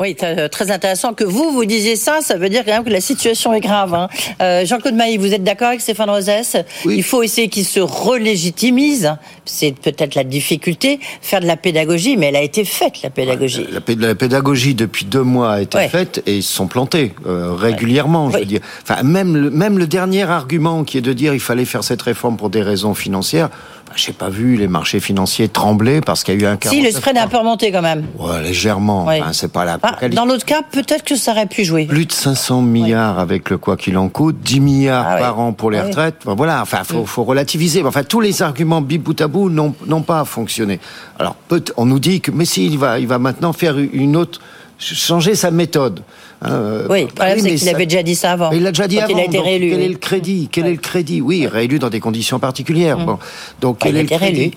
Oui, 0.00 0.16
euh, 0.22 0.48
très 0.48 0.70
intéressant 0.70 1.14
que 1.14 1.24
vous, 1.24 1.50
vous 1.52 1.64
disiez 1.64 1.96
ça. 1.96 2.20
Ça 2.22 2.36
veut 2.36 2.48
dire 2.48 2.64
quand 2.64 2.72
même 2.72 2.84
que 2.84 2.90
la 2.90 3.00
situation 3.00 3.52
est 3.52 3.60
grave. 3.60 3.94
Hein. 3.94 4.08
Euh, 4.40 4.64
Jean-Claude 4.64 4.94
Mailly, 4.94 5.16
vous 5.16 5.32
êtes 5.32 5.44
d'accord 5.44 5.68
avec 5.68 5.80
Stéphane 5.80 6.10
Rosès? 6.10 6.56
Il 6.84 7.02
faut 7.02 7.22
essayer 7.22 7.48
qu'il 7.48 7.64
se 7.64 7.80
relégitimise. 7.80 9.14
C'est 9.44 9.72
peut-être 9.72 10.14
la 10.14 10.24
difficulté. 10.24 10.98
Faire 11.20 11.40
de 11.40 11.46
la 11.46 11.56
pédagogie, 11.56 12.16
mais 12.16 12.26
elle 12.26 12.36
a 12.36 12.42
été 12.42 12.64
faite, 12.64 13.02
la 13.02 13.10
pédagogie. 13.10 13.66
La, 13.70 14.14
pédagogie, 14.14 14.74
depuis 14.74 15.04
deux 15.04 15.22
mois, 15.22 15.52
a 15.52 15.60
été 15.62 15.88
faite 15.88 16.22
et 16.26 16.36
ils 16.36 16.42
se 16.42 16.52
sont 16.52 16.66
plantés 16.66 17.12
euh, 17.26 17.54
régulièrement, 17.54 18.30
je 18.30 18.38
veux 18.38 18.44
dire. 18.44 18.60
Enfin, 18.82 19.02
même 19.02 19.36
le, 19.36 19.50
même 19.50 19.78
le 19.78 19.86
dernier 19.86 20.24
argument 20.24 20.84
qui 20.84 20.98
est 20.98 21.02
de 21.02 21.12
dire 21.12 21.34
il 21.34 21.40
fallait 21.40 21.64
faire 21.64 21.84
cette 21.84 22.02
réforme 22.02 22.36
pour 22.36 22.50
des 22.50 22.62
raisons 22.62 22.94
financières, 22.94 23.50
j'ai 23.96 24.12
pas 24.12 24.28
vu 24.28 24.56
les 24.56 24.68
marchés 24.68 25.00
financiers 25.00 25.48
trembler 25.48 26.00
parce 26.00 26.24
qu'il 26.24 26.40
y 26.40 26.44
a 26.44 26.50
eu 26.50 26.52
un 26.52 26.58
Si, 26.62 26.82
le 26.82 26.90
spread 26.90 27.16
a 27.16 27.24
un 27.24 27.28
peu 27.28 27.38
remonté 27.38 27.72
quand 27.72 27.82
même. 27.82 28.06
Ouais, 28.18 28.42
légèrement. 28.42 29.06
c'est 29.32 29.52
pas 29.52 29.64
la. 29.64 29.78
Ah, 29.82 30.08
dans 30.08 30.24
l'autre 30.24 30.44
cas, 30.44 30.62
peut-être 30.62 31.04
que 31.04 31.16
ça 31.16 31.32
aurait 31.32 31.46
pu 31.46 31.64
jouer. 31.64 31.86
Plus 31.86 32.06
de 32.06 32.12
500 32.12 32.62
milliards 32.62 33.18
avec 33.18 33.50
le 33.50 33.58
quoi 33.58 33.76
qu'il 33.76 33.96
en 33.98 34.08
coûte, 34.08 34.36
10 34.42 34.60
milliards 34.60 35.06
ah 35.08 35.16
par 35.16 35.40
an 35.40 35.52
pour 35.52 35.70
les 35.70 35.80
retraites. 35.80 36.16
voilà, 36.24 36.62
enfin, 36.62 36.84
faut, 36.84 37.02
mm. 37.02 37.06
faut 37.06 37.24
relativiser. 37.24 37.82
Enfin, 37.84 38.04
tous 38.04 38.20
les 38.20 38.42
arguments 38.42 38.80
bip 38.80 39.02
bout 39.02 39.20
à 39.20 39.28
bout 39.28 39.50
n'ont 39.50 40.02
pas 40.02 40.24
fonctionné. 40.24 40.80
Alors, 41.18 41.36
on 41.76 41.86
nous 41.86 41.98
dit 41.98 42.20
que, 42.20 42.30
mais 42.30 42.44
si, 42.44 42.66
il 42.66 42.78
va, 42.78 42.98
il 42.98 43.06
va 43.06 43.18
maintenant 43.18 43.52
faire 43.52 43.78
une 43.78 44.16
autre 44.16 44.40
changer 44.82 45.34
sa 45.34 45.50
méthode. 45.50 46.02
Hein, 46.44 46.82
oui, 46.90 47.02
le 47.02 47.06
problème, 47.08 47.38
c'est 47.40 47.54
qu'il 47.54 47.68
avait 47.68 47.86
déjà 47.86 48.02
dit 48.02 48.14
ça 48.14 48.32
avant. 48.32 48.50
il 48.50 48.62
l'a 48.62 48.72
déjà 48.72 48.88
dit 48.88 48.98
avant. 48.98 49.14
Il 49.14 49.20
a 49.20 49.24
été 49.24 49.38
réélu. 49.38 49.70
Quel 49.70 49.80
est 49.82 49.88
le 49.88 49.96
crédit 49.96 50.48
Quel 50.50 50.66
est 50.66 50.72
le 50.72 50.76
crédit? 50.78 51.20
Oui, 51.20 51.46
réélu 51.46 51.78
dans 51.78 51.90
des 51.90 52.00
conditions 52.00 52.38
particulières. 52.38 52.98
Bon. 52.98 53.18
Donc, 53.60 53.78
quel 53.80 53.96
est 53.96 54.02
le 54.02 54.08
crédit? 54.08 54.52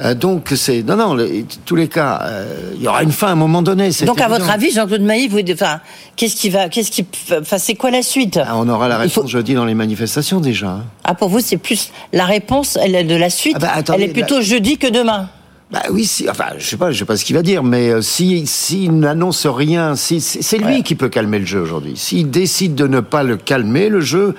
Euh, 0.00 0.14
Donc, 0.14 0.48
c'est. 0.54 0.82
Non, 0.82 0.96
non, 0.96 1.16
tous 1.64 1.76
les 1.76 1.88
cas, 1.88 2.20
euh, 2.22 2.72
il 2.76 2.82
y 2.82 2.88
aura 2.88 3.02
une 3.02 3.12
fin 3.12 3.28
à 3.28 3.32
un 3.32 3.36
moment 3.36 3.62
donné. 3.62 3.90
Donc, 4.04 4.20
à 4.20 4.28
votre 4.28 4.50
avis, 4.50 4.70
Jean-Claude 4.70 5.02
Mailly, 5.02 5.28
vous, 5.28 5.40
enfin, 5.52 5.80
qu'est-ce 6.16 6.36
qui 6.36 6.50
va. 6.50 6.68
Qu'est-ce 6.68 6.90
qui, 6.90 7.06
enfin, 7.40 7.58
c'est 7.58 7.74
quoi 7.74 7.90
la 7.90 8.02
suite? 8.02 8.38
Ah, 8.42 8.56
On 8.56 8.68
aura 8.68 8.88
la 8.88 8.98
réponse 8.98 9.30
jeudi 9.30 9.54
dans 9.54 9.64
les 9.64 9.74
manifestations 9.74 10.40
déjà. 10.40 10.68
Hein. 10.68 10.84
Ah, 11.04 11.14
pour 11.14 11.28
vous, 11.28 11.40
c'est 11.40 11.56
plus. 11.56 11.90
La 12.12 12.24
réponse 12.26 12.78
elle, 12.80 13.06
de 13.06 13.14
la 13.14 13.30
suite, 13.30 13.56
ah 13.56 13.82
bah, 13.82 13.94
elle 13.94 14.02
est 14.02 14.08
plutôt 14.08 14.40
jeudi 14.40 14.76
que 14.76 14.86
demain 14.88 15.28
bah 15.70 15.82
oui, 15.90 16.04
si, 16.04 16.28
enfin, 16.28 16.46
je 16.58 16.66
sais 16.66 16.76
pas, 16.76 16.90
je 16.90 16.98
sais 16.98 17.04
pas 17.04 17.16
ce 17.16 17.24
qu'il 17.24 17.36
va 17.36 17.42
dire, 17.42 17.62
mais 17.62 17.90
euh, 17.90 18.02
si 18.02 18.44
s'il 18.46 18.98
n'annonce 18.98 19.46
rien, 19.46 19.94
si, 19.94 20.20
c'est 20.20 20.58
lui 20.58 20.82
qui 20.82 20.96
peut 20.96 21.08
calmer 21.08 21.38
le 21.38 21.46
jeu 21.46 21.60
aujourd'hui. 21.60 21.92
S'il 21.96 22.30
décide 22.30 22.74
de 22.74 22.88
ne 22.88 22.98
pas 22.98 23.22
le 23.22 23.36
calmer, 23.36 23.88
le 23.88 24.00
jeu, 24.00 24.34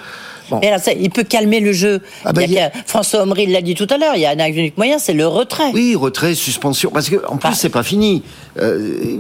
il 1.00 1.10
peut 1.10 1.24
calmer 1.24 1.60
le 1.60 1.74
jeu. 1.74 2.02
Ah 2.26 2.34
bah, 2.34 2.42
François 2.86 3.22
Omri 3.24 3.48
l'a 3.48 3.62
dit 3.62 3.76
tout 3.76 3.88
à 3.90 3.98
l'heure, 3.98 4.16
il 4.16 4.22
y 4.22 4.26
a 4.26 4.32
un 4.32 4.48
unique 4.48 4.78
moyen, 4.78 5.00
c'est 5.00 5.14
le 5.14 5.28
retrait. 5.28 5.72
Oui, 5.74 5.96
retrait, 5.96 6.36
suspension. 6.36 6.92
Parce 6.92 7.10
qu'en 7.10 7.38
plus, 7.38 7.54
c'est 7.54 7.70
pas 7.70 7.84
fini. 7.84 8.24
Euh, 8.60 9.18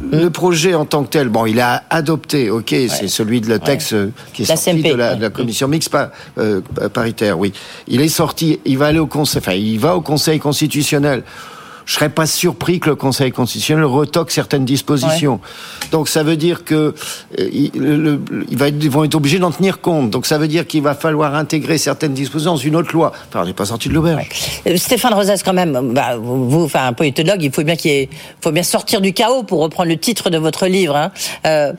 le, 0.00 0.30
projet 0.30 0.74
en 0.74 0.84
tant 0.84 1.02
que 1.04 1.08
tel, 1.08 1.28
bon, 1.28 1.46
il 1.46 1.60
a 1.60 1.82
adopté, 1.90 2.50
ok, 2.50 2.74
c'est 2.88 3.08
celui 3.08 3.40
de 3.40 3.48
la 3.48 3.58
texte 3.58 3.92
euh, 3.92 4.10
qui 4.32 4.42
est 4.42 4.44
sorti 4.44 4.82
de, 4.82 4.94
la, 4.94 5.30
commission 5.30 5.68
mixte 5.68 5.94
euh, 6.38 6.60
paritaire, 6.92 7.38
oui. 7.38 7.52
Il 7.88 8.00
est 8.00 8.08
sorti, 8.08 8.60
il 8.64 8.78
va 8.78 8.86
aller 8.86 8.98
au 8.98 9.06
conseil, 9.06 9.40
enfin, 9.40 9.54
il 9.54 9.78
va 9.80 9.96
au 9.96 10.00
conseil 10.00 10.38
constitutionnel 10.38 11.24
je 11.86 11.94
serais 11.94 12.08
pas 12.08 12.26
surpris 12.26 12.80
que 12.80 12.90
le 12.90 12.96
Conseil 12.96 13.32
constitutionnel 13.32 13.84
retoque 13.84 14.30
certaines 14.30 14.64
dispositions. 14.64 15.40
Donc 15.90 16.08
ça 16.08 16.22
veut 16.22 16.36
dire 16.36 16.64
que 16.64 16.94
euh, 17.38 17.48
ils 17.52 18.90
vont 18.90 19.04
être 19.04 19.14
obligés 19.14 19.38
d'en 19.38 19.50
tenir 19.50 19.80
compte. 19.80 20.10
Donc 20.10 20.26
ça 20.26 20.38
veut 20.38 20.48
dire 20.48 20.66
qu'il 20.66 20.82
va 20.82 20.94
falloir 20.94 21.34
intégrer 21.34 21.78
certaines 21.78 22.14
dispositions 22.14 22.52
dans 22.52 22.56
une 22.56 22.76
autre 22.76 22.92
loi. 22.92 23.12
Enfin, 23.28 23.42
on 23.42 23.46
n'est 23.46 23.52
pas 23.52 23.66
sorti 23.66 23.88
de 23.88 23.94
l'auberge. 23.94 24.28
Euh, 24.66 24.76
Stéphane 24.76 25.14
Rosas, 25.14 25.42
quand 25.44 25.52
même, 25.52 25.92
bah, 25.92 26.16
vous, 26.16 26.64
enfin 26.64 26.86
un 26.86 26.92
politologue, 26.92 27.42
il 27.42 27.52
faut 27.52 27.62
bien 27.62 27.76
qu'il 27.76 28.08
faut 28.40 28.52
bien 28.52 28.62
sortir 28.62 29.00
du 29.00 29.12
chaos 29.12 29.42
pour 29.42 29.60
reprendre 29.60 29.88
le 29.88 29.96
titre 29.96 30.30
de 30.30 30.38
votre 30.38 30.66
livre. 30.66 30.96
Hein. 30.96 31.10
Euh, 31.46 31.72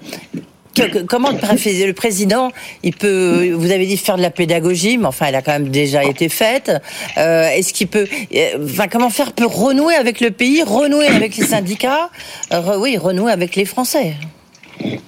comment 1.08 1.30
le 1.32 1.92
président, 1.94 2.52
il 2.84 2.96
peut, 2.96 3.52
vous 3.54 3.72
avez 3.72 3.86
dit 3.86 3.98
faire 3.98 4.18
de 4.18 4.22
la 4.22 4.32
pédagogie, 4.32 4.98
mais 4.98 5.06
enfin, 5.06 5.28
elle 5.30 5.36
a 5.36 5.42
quand 5.42 5.52
même 5.52 5.70
déjà 5.70 6.04
été 6.04 6.30
faite. 6.30 6.72
Euh, 7.18 7.50
est-ce 7.50 7.74
qu'il 7.74 7.88
peut, 7.88 8.08
euh, 8.34 8.66
enfin, 8.66 8.88
comment 8.88 9.10
faire 9.10 9.34
pour 9.34 9.56
renouer 9.58 9.96
avec 9.96 10.20
le 10.20 10.32
pays, 10.32 10.64
renouer 10.64 11.08
avec 11.08 11.38
les 11.38 11.46
syndicats, 11.46 12.10
euh, 12.54 12.78
oui, 12.80 12.98
renouer 12.98 13.32
avec 13.32 13.56
les 13.56 13.66
Français? 13.66 14.16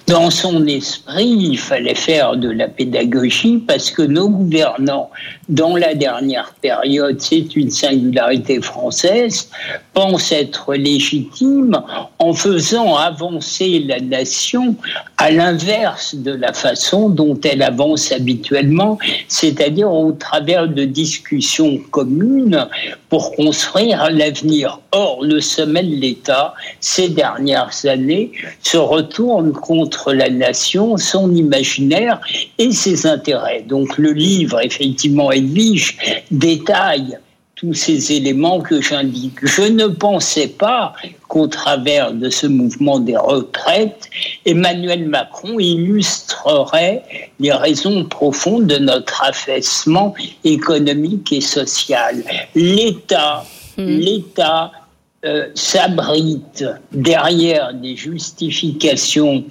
Dans 0.06 0.30
son 0.30 0.66
esprit, 0.66 1.26
il 1.26 1.58
fallait 1.58 1.96
faire 1.96 2.36
de 2.36 2.48
la 2.48 2.68
pédagogie 2.68 3.58
parce 3.58 3.90
que 3.90 4.02
nos 4.02 4.28
gouvernants, 4.28 5.10
dans 5.48 5.76
la 5.76 5.94
dernière 5.94 6.54
période, 6.62 7.20
c'est 7.20 7.56
une 7.56 7.70
singularité 7.70 8.60
française, 8.60 9.50
pensent 9.94 10.30
être 10.30 10.74
légitimes 10.74 11.82
en 12.20 12.32
faisant 12.32 12.94
avancer 12.94 13.80
la 13.80 13.98
nation 13.98 14.76
à 15.26 15.30
l'inverse 15.32 16.14
de 16.14 16.30
la 16.30 16.52
façon 16.52 17.08
dont 17.08 17.36
elle 17.42 17.60
avance 17.60 18.12
habituellement, 18.12 18.96
c'est-à-dire 19.26 19.90
au 19.90 20.12
travers 20.12 20.68
de 20.68 20.84
discussions 20.84 21.78
communes 21.90 22.68
pour 23.08 23.32
construire 23.32 24.08
l'avenir. 24.12 24.78
Or, 24.92 25.24
le 25.24 25.40
sommet 25.40 25.82
de 25.82 25.96
l'État, 25.96 26.54
ces 26.78 27.08
dernières 27.08 27.74
années, 27.86 28.30
se 28.62 28.76
retourne 28.76 29.50
contre 29.52 30.12
la 30.12 30.30
nation, 30.30 30.96
son 30.96 31.34
imaginaire 31.34 32.20
et 32.58 32.70
ses 32.70 33.04
intérêts. 33.04 33.64
Donc 33.66 33.98
le 33.98 34.12
livre, 34.12 34.60
effectivement, 34.64 35.32
Edwige, 35.32 35.98
détaille 36.30 37.18
tous 37.56 37.72
ces 37.72 38.12
éléments 38.12 38.60
que 38.60 38.82
j'indique. 38.82 39.38
Je 39.42 39.62
ne 39.62 39.86
pensais 39.86 40.46
pas 40.46 40.92
qu'au 41.26 41.46
travers 41.46 42.12
de 42.12 42.28
ce 42.28 42.46
mouvement 42.46 43.00
des 43.00 43.16
retraites, 43.16 44.10
Emmanuel 44.44 45.08
Macron 45.08 45.58
illustrerait 45.58 47.02
les 47.40 47.52
raisons 47.52 48.04
profondes 48.04 48.66
de 48.66 48.76
notre 48.76 49.24
affaissement 49.24 50.14
économique 50.44 51.32
et 51.32 51.40
social. 51.40 52.22
L'État, 52.54 53.44
hmm. 53.78 53.86
l'État 53.86 54.72
euh, 55.24 55.48
s'abrite 55.54 56.62
derrière 56.92 57.72
des 57.72 57.96
justifications 57.96 59.44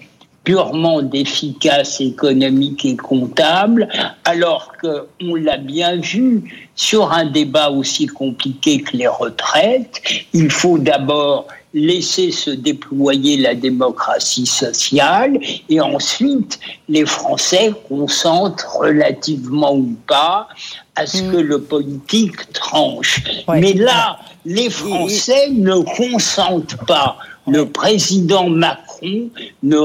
purement 0.46 1.02
d'efficace 1.02 2.00
économique 2.00 2.86
et 2.86 2.96
comptable, 2.96 3.90
alors 4.24 4.72
qu'on 4.80 5.36
l'a 5.36 5.58
bien 5.58 5.98
vu 5.98 6.70
sur 6.76 7.12
un 7.12 7.26
débat 7.26 7.70
aussi 7.72 8.06
compliqué 8.06 8.82
que 8.82 8.96
les 8.96 9.08
retraites, 9.08 10.02
il 10.34 10.50
faut 10.50 10.78
d'abord 10.78 11.48
laisser 11.76 12.32
se 12.32 12.52
déployer 12.52 13.36
la 13.36 13.54
démocratie 13.54 14.46
sociale 14.46 15.38
et 15.68 15.82
ensuite 15.82 16.58
les 16.88 17.06
Français 17.06 17.74
consentent 17.90 18.66
relativement 18.80 19.76
ou 19.76 19.94
pas 20.08 20.48
à 20.96 21.06
ce 21.06 21.22
que 21.22 21.38
mm. 21.38 21.42
le 21.42 21.62
politique 21.62 22.54
tranche. 22.54 23.22
Mais 23.50 23.74
là, 23.74 24.18
les 24.46 24.70
Français 24.70 25.50
ne 25.52 25.80
consentent 25.98 26.78
pas. 26.88 27.18
Le 27.48 27.66
président 27.66 28.50
Macron 28.50 29.30
ne 29.64 29.78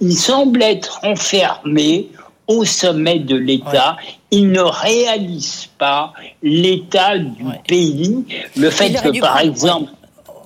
il, 0.00 0.16
semble 0.16 0.62
être 0.62 1.00
enfermé 1.02 2.08
au 2.46 2.64
sommet 2.64 3.18
de 3.18 3.36
l'État. 3.36 3.96
Il 4.30 4.50
ne 4.50 4.60
réalise 4.60 5.68
pas 5.78 6.12
l'état 6.42 7.18
du 7.18 7.44
pays. 7.66 8.24
Le 8.56 8.70
fait 8.70 8.92
que, 8.92 9.20
par 9.20 9.40
exemple, 9.40 9.90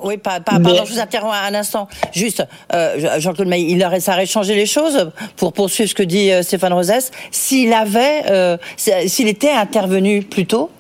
oui, 0.03 0.17
pardon, 0.17 0.83
je 0.85 0.93
vous 0.95 0.99
interromps 0.99 1.35
un 1.35 1.55
instant. 1.55 1.87
Juste, 2.13 2.43
euh, 2.73 3.19
Jean-Claude 3.19 3.49
Mailly, 3.49 3.73
il 3.73 3.85
aurait, 3.85 4.01
ça 4.01 4.15
aurait 4.15 4.25
changé 4.25 4.55
les 4.55 4.65
choses 4.65 5.11
pour 5.37 5.53
poursuivre 5.53 5.91
ce 5.91 5.95
que 5.95 6.03
dit 6.03 6.33
euh, 6.33 6.43
Stéphane 6.43 6.73
Rosès 6.73 7.11
s'il 7.31 7.73
avait, 7.73 8.23
euh, 8.31 8.57
s'il 8.77 9.29
était 9.29 9.51
intervenu 9.51 10.23
plus 10.23 10.47
tôt 10.47 10.71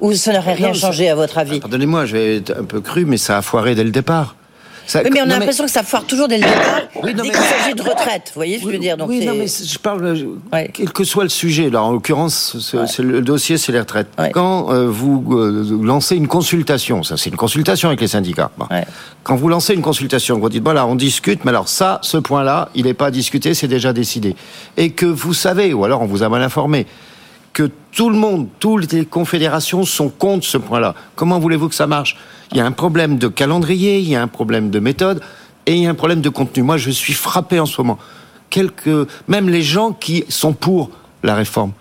ou 0.00 0.12
ça 0.12 0.32
n'aurait 0.32 0.54
rien 0.54 0.72
changé 0.72 1.08
à 1.08 1.14
votre 1.14 1.38
avis? 1.38 1.60
Pardonnez-moi, 1.60 2.06
je 2.06 2.16
vais 2.16 2.36
être 2.36 2.56
un 2.60 2.64
peu 2.64 2.80
cru, 2.80 3.04
mais 3.06 3.16
ça 3.16 3.38
a 3.38 3.42
foiré 3.42 3.74
dès 3.74 3.84
le 3.84 3.90
départ 3.90 4.36
oui, 4.94 5.10
mais 5.12 5.20
on 5.20 5.24
a 5.24 5.38
l'impression 5.38 5.64
que 5.64 5.70
ça 5.70 5.82
foire 5.82 6.04
toujours 6.04 6.28
dès 6.28 6.38
le 6.38 6.44
départ, 6.44 6.80
oui, 7.02 7.14
dès 7.14 7.22
qu'il 7.22 7.34
s'agit 7.34 7.74
de 7.74 7.82
retraite. 7.82 8.30
Vous 8.34 8.38
voyez 8.38 8.58
ce 8.58 8.64
que 8.64 8.70
je 8.70 8.74
veux 8.74 8.80
dire 8.80 8.96
donc 8.96 9.08
Oui, 9.08 9.24
non, 9.24 9.34
mais 9.34 9.46
je 9.46 9.78
parle, 9.78 10.16
quel 10.72 10.90
que 10.90 11.04
soit 11.04 11.24
le 11.24 11.28
sujet, 11.28 11.70
là, 11.70 11.82
en 11.82 11.92
l'occurrence, 11.92 12.56
le 12.98 13.20
dossier, 13.20 13.58
c'est 13.58 13.72
les 13.72 13.80
retraites. 13.80 14.08
Quand 14.32 14.72
euh, 14.72 14.88
vous 14.88 15.24
euh, 15.32 15.80
lancez 15.82 16.16
une 16.16 16.28
consultation, 16.28 17.02
ça 17.02 17.16
c'est 17.16 17.30
une 17.30 17.36
consultation 17.36 17.88
avec 17.88 18.00
les 18.00 18.08
syndicats, 18.08 18.50
quand 19.22 19.36
vous 19.36 19.48
lancez 19.48 19.74
une 19.74 19.82
consultation, 19.82 20.38
vous 20.38 20.48
dites, 20.48 20.62
voilà, 20.62 20.86
on 20.86 20.94
discute, 20.94 21.44
mais 21.44 21.50
alors 21.50 21.68
ça, 21.68 21.98
ce 22.02 22.18
point-là, 22.18 22.68
il 22.74 22.84
n'est 22.84 22.94
pas 22.94 23.10
discuté, 23.10 23.54
c'est 23.54 23.68
déjà 23.68 23.92
décidé. 23.92 24.36
Et 24.76 24.90
que 24.90 25.06
vous 25.06 25.32
savez, 25.34 25.72
ou 25.72 25.84
alors 25.84 26.02
on 26.02 26.06
vous 26.06 26.22
a 26.22 26.28
mal 26.28 26.42
informé, 26.42 26.86
que 27.54 27.70
tout 27.92 28.10
le 28.10 28.16
monde, 28.16 28.48
toutes 28.58 28.92
les 28.92 29.06
confédérations 29.06 29.84
sont 29.84 30.08
contre 30.10 30.44
ce 30.44 30.58
point-là. 30.58 30.94
Comment 31.14 31.38
voulez-vous 31.38 31.68
que 31.68 31.74
ça 31.74 31.86
marche? 31.86 32.16
Il 32.52 32.58
y 32.58 32.60
a 32.60 32.66
un 32.66 32.72
problème 32.72 33.18
de 33.18 33.28
calendrier, 33.28 33.98
il 33.98 34.08
y 34.08 34.16
a 34.16 34.22
un 34.22 34.28
problème 34.28 34.70
de 34.70 34.78
méthode 34.78 35.20
et 35.66 35.74
il 35.74 35.82
y 35.82 35.86
a 35.86 35.90
un 35.90 35.94
problème 35.94 36.20
de 36.20 36.28
contenu. 36.28 36.62
Moi, 36.62 36.76
je 36.76 36.90
suis 36.90 37.14
frappé 37.14 37.58
en 37.60 37.66
ce 37.66 37.80
moment. 37.80 37.98
Quelques, 38.50 39.08
même 39.28 39.48
les 39.48 39.62
gens 39.62 39.92
qui 39.92 40.24
sont 40.28 40.52
pour 40.52 40.90
la 41.22 41.34
réforme, 41.34 41.72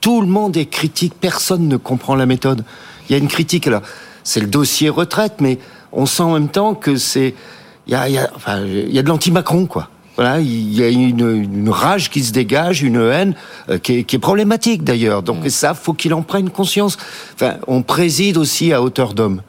tout 0.00 0.20
le 0.20 0.26
monde 0.26 0.56
est 0.56 0.66
critique, 0.66 1.14
personne 1.20 1.68
ne 1.68 1.76
comprend 1.76 2.14
la 2.14 2.26
méthode. 2.26 2.64
Il 3.08 3.12
y 3.12 3.14
a 3.14 3.18
une 3.18 3.28
critique, 3.28 3.66
alors, 3.66 3.82
c'est 4.24 4.40
le 4.40 4.46
dossier 4.46 4.88
retraite, 4.88 5.34
mais 5.40 5.58
on 5.92 6.06
sent 6.06 6.22
en 6.22 6.32
même 6.32 6.48
temps 6.48 6.74
que 6.74 6.96
c'est, 6.96 7.34
il 7.86 7.92
y 7.92 7.96
a, 7.96 8.08
il 8.08 8.14
y 8.14 8.18
a, 8.18 8.30
enfin, 8.34 8.64
il 8.64 8.92
y 8.92 8.98
a 8.98 9.02
de 9.02 9.08
l'anti-Macron, 9.08 9.66
quoi. 9.66 9.88
Voilà, 10.18 10.40
il 10.40 10.74
y 10.74 10.82
a 10.82 10.88
une, 10.88 11.70
rage 11.70 12.10
qui 12.10 12.24
se 12.24 12.32
dégage, 12.32 12.82
une 12.82 13.00
haine 13.00 13.36
euh, 13.70 13.78
qui, 13.78 13.98
est, 14.00 14.18
problématique 14.18 14.82
d'ailleurs. 14.82 15.22
Donc 15.22 15.44
mm. 15.44 15.48
ça, 15.48 15.74
faut 15.74 15.92
qu'il 15.92 16.12
en 16.12 16.22
prenne 16.22 16.50
conscience. 16.50 16.98
Enfin, 17.34 17.54
on 17.68 17.82
préside 17.82 18.36
aussi 18.36 18.72
à 18.72 18.82
hauteur 18.82 19.14
d'homme. 19.14 19.42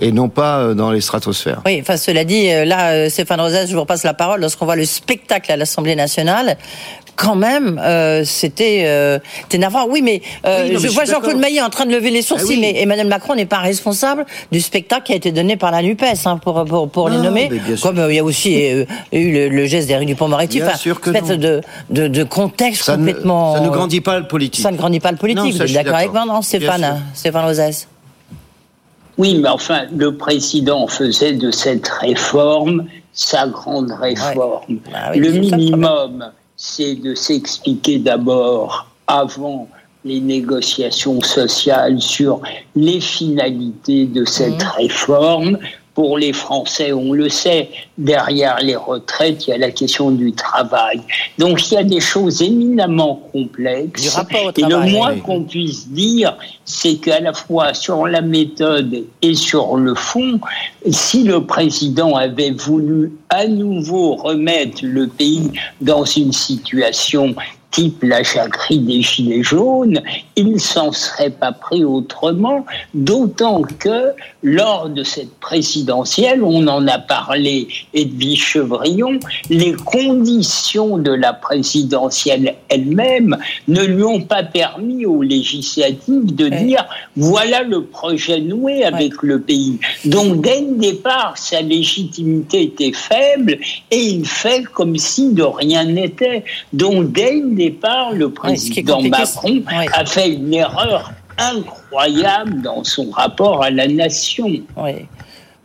Et 0.00 0.12
non 0.12 0.28
pas 0.28 0.58
euh, 0.58 0.74
dans 0.74 0.90
les 0.90 1.00
stratosphères. 1.00 1.62
Oui, 1.66 1.78
enfin 1.80 1.96
cela 1.96 2.24
dit, 2.24 2.50
euh, 2.50 2.64
là, 2.64 3.10
Stéphane 3.10 3.40
Rosas, 3.40 3.66
je 3.66 3.74
vous 3.74 3.80
repasse 3.80 4.04
la 4.04 4.14
parole. 4.14 4.40
Lorsqu'on 4.40 4.64
voit 4.64 4.76
le 4.76 4.84
spectacle 4.84 5.50
à 5.50 5.56
l'Assemblée 5.56 5.96
nationale, 5.96 6.56
quand 7.16 7.34
même, 7.34 7.80
euh, 7.82 8.22
c'était 8.24 8.82
euh, 8.84 9.18
énervant. 9.50 9.86
Oui, 9.88 10.02
mais, 10.02 10.20
euh, 10.44 10.78
je 10.78 10.88
vois 10.88 11.04
Jean-Claude 11.04 11.38
Maillet 11.38 11.62
en 11.62 11.70
train 11.70 11.86
de 11.86 11.90
lever 11.90 12.10
les 12.10 12.20
ah 12.20 12.28
sourcils, 12.28 12.60
mais 12.60 12.80
Emmanuel 12.80 13.08
Macron 13.08 13.34
n'est 13.34 13.46
pas 13.46 13.58
responsable 13.58 14.26
du 14.52 14.60
spectacle 14.60 15.04
qui 15.04 15.12
a 15.12 15.16
été 15.16 15.32
donné 15.32 15.56
par 15.56 15.70
la 15.70 15.82
Nupes 15.82 16.02
hein, 16.02 16.36
pour 16.36 16.64
pour, 16.64 16.88
pour 16.88 17.08
les 17.08 17.18
nommer. 17.18 17.50
Comme 17.82 18.04
il 18.08 18.14
y 18.14 18.18
a 18.18 18.24
aussi 18.24 18.60
eu 19.12 19.48
le, 19.48 19.66
geste 19.66 19.88
d'Éric 19.88 20.08
Dupond-Moretti. 20.08 20.60
Bien 20.60 20.76
sûr 20.76 21.00
que 21.00 21.10
de, 21.10 21.62
de, 21.90 22.08
de, 22.08 22.24
contexte 22.24 22.94
complètement. 22.94 23.54
ça 23.54 23.60
ne 23.60 23.70
grandit 23.70 24.00
pas 24.00 24.18
le 24.18 24.28
politique. 24.28 24.62
Ça 24.62 24.70
ne 24.70 24.76
grandit 24.76 25.00
pas 25.00 25.10
le 25.10 25.16
politique. 25.16 25.54
vous 25.54 25.62
êtes 25.62 25.72
d'accord 25.72 25.96
avec 25.96 26.12
moi, 26.12 26.24
non, 26.26 26.42
Stéphane 26.42 27.02
Stéphane 27.14 27.46
Ozès 27.46 27.86
oui, 29.18 29.38
mais 29.38 29.48
enfin, 29.48 29.86
le 29.96 30.16
président 30.16 30.86
faisait 30.86 31.32
de 31.32 31.50
cette 31.50 31.88
réforme 31.88 32.86
sa 33.16 33.48
grande 33.48 33.90
réforme. 33.92 34.78
Bah 34.92 35.16
le 35.16 35.32
minimum, 35.32 36.30
c'est 36.56 36.94
de 36.96 37.14
s'expliquer 37.14 37.98
d'abord 37.98 38.86
avant 39.06 39.68
les 40.04 40.20
négociations 40.20 41.20
sociales 41.22 42.00
sur 42.00 42.40
les 42.76 43.00
finalités 43.00 44.04
de 44.04 44.24
cette 44.24 44.62
mmh. 44.62 44.76
réforme 44.76 45.58
pour 45.96 46.18
les 46.18 46.34
Français, 46.34 46.92
on 46.92 47.14
le 47.14 47.30
sait, 47.30 47.70
derrière 47.96 48.58
les 48.60 48.76
retraites, 48.76 49.46
il 49.46 49.50
y 49.50 49.52
a 49.54 49.56
la 49.56 49.70
question 49.70 50.10
du 50.10 50.30
travail. 50.34 51.00
Donc 51.38 51.70
il 51.70 51.74
y 51.74 51.76
a 51.78 51.84
des 51.84 52.00
choses 52.00 52.42
éminemment 52.42 53.22
complexes. 53.32 54.14
et 54.58 54.60
le 54.60 54.90
moins 54.90 55.16
qu'on 55.16 55.44
puisse 55.44 55.88
dire, 55.88 56.36
c'est 56.66 56.96
qu'à 56.96 57.20
la 57.20 57.32
fois 57.32 57.72
sur 57.72 58.06
la 58.06 58.20
méthode 58.20 59.04
et 59.22 59.34
sur 59.34 59.76
le 59.76 59.94
fond, 59.94 60.38
si 60.90 61.22
le 61.22 61.46
président 61.46 62.14
avait 62.14 62.50
voulu 62.50 63.12
à 63.30 63.46
nouveau 63.46 64.16
remettre 64.16 64.80
le 64.82 65.06
pays 65.06 65.50
dans 65.80 66.04
une 66.04 66.34
situation 66.34 67.34
type 67.76 68.02
la 68.02 68.22
jacquerie 68.22 68.78
des 68.78 69.02
Gilets 69.02 69.42
jaunes, 69.42 70.00
il 70.34 70.52
ne 70.52 70.58
s'en 70.58 70.92
serait 70.92 71.30
pas 71.30 71.52
pris 71.52 71.84
autrement, 71.84 72.64
d'autant 72.94 73.60
que 73.78 74.12
lors 74.42 74.88
de 74.88 75.04
cette 75.04 75.34
présidentielle, 75.40 76.42
on 76.42 76.66
en 76.68 76.88
a 76.88 76.98
parlé, 76.98 77.68
Edwige 77.92 78.44
Chevrillon, 78.44 79.18
les 79.50 79.74
conditions 79.74 80.96
de 80.96 81.10
la 81.10 81.34
présidentielle 81.34 82.54
elle-même 82.70 83.36
ne 83.68 83.84
lui 83.84 84.04
ont 84.04 84.22
pas 84.22 84.42
permis 84.42 85.04
aux 85.04 85.22
législatives 85.22 86.34
de 86.34 86.48
dire 86.48 86.86
voilà 87.14 87.62
le 87.62 87.82
projet 87.82 88.40
noué 88.40 88.84
avec 88.84 89.22
le 89.22 89.40
pays. 89.40 89.78
Donc 90.06 90.40
dès 90.40 90.62
le 90.62 90.78
départ, 90.78 91.36
sa 91.36 91.60
légitimité 91.60 92.62
était 92.62 92.92
faible 92.92 93.58
et 93.90 94.00
il 94.00 94.26
fait 94.26 94.62
comme 94.62 94.96
si 94.96 95.34
de 95.34 95.42
rien 95.42 95.84
n'était. 95.84 96.44
Donc 96.72 97.12
dès 97.12 97.34
le 97.34 97.50
départ, 97.50 97.65
le 98.12 98.30
président 98.30 99.02
Macron 99.02 99.62
a 99.92 100.04
fait 100.04 100.30
une 100.30 100.52
erreur 100.52 101.12
incroyable 101.38 102.62
dans 102.62 102.82
son 102.84 103.10
rapport 103.10 103.62
à 103.62 103.70
la 103.70 103.88
nation. 103.88 104.50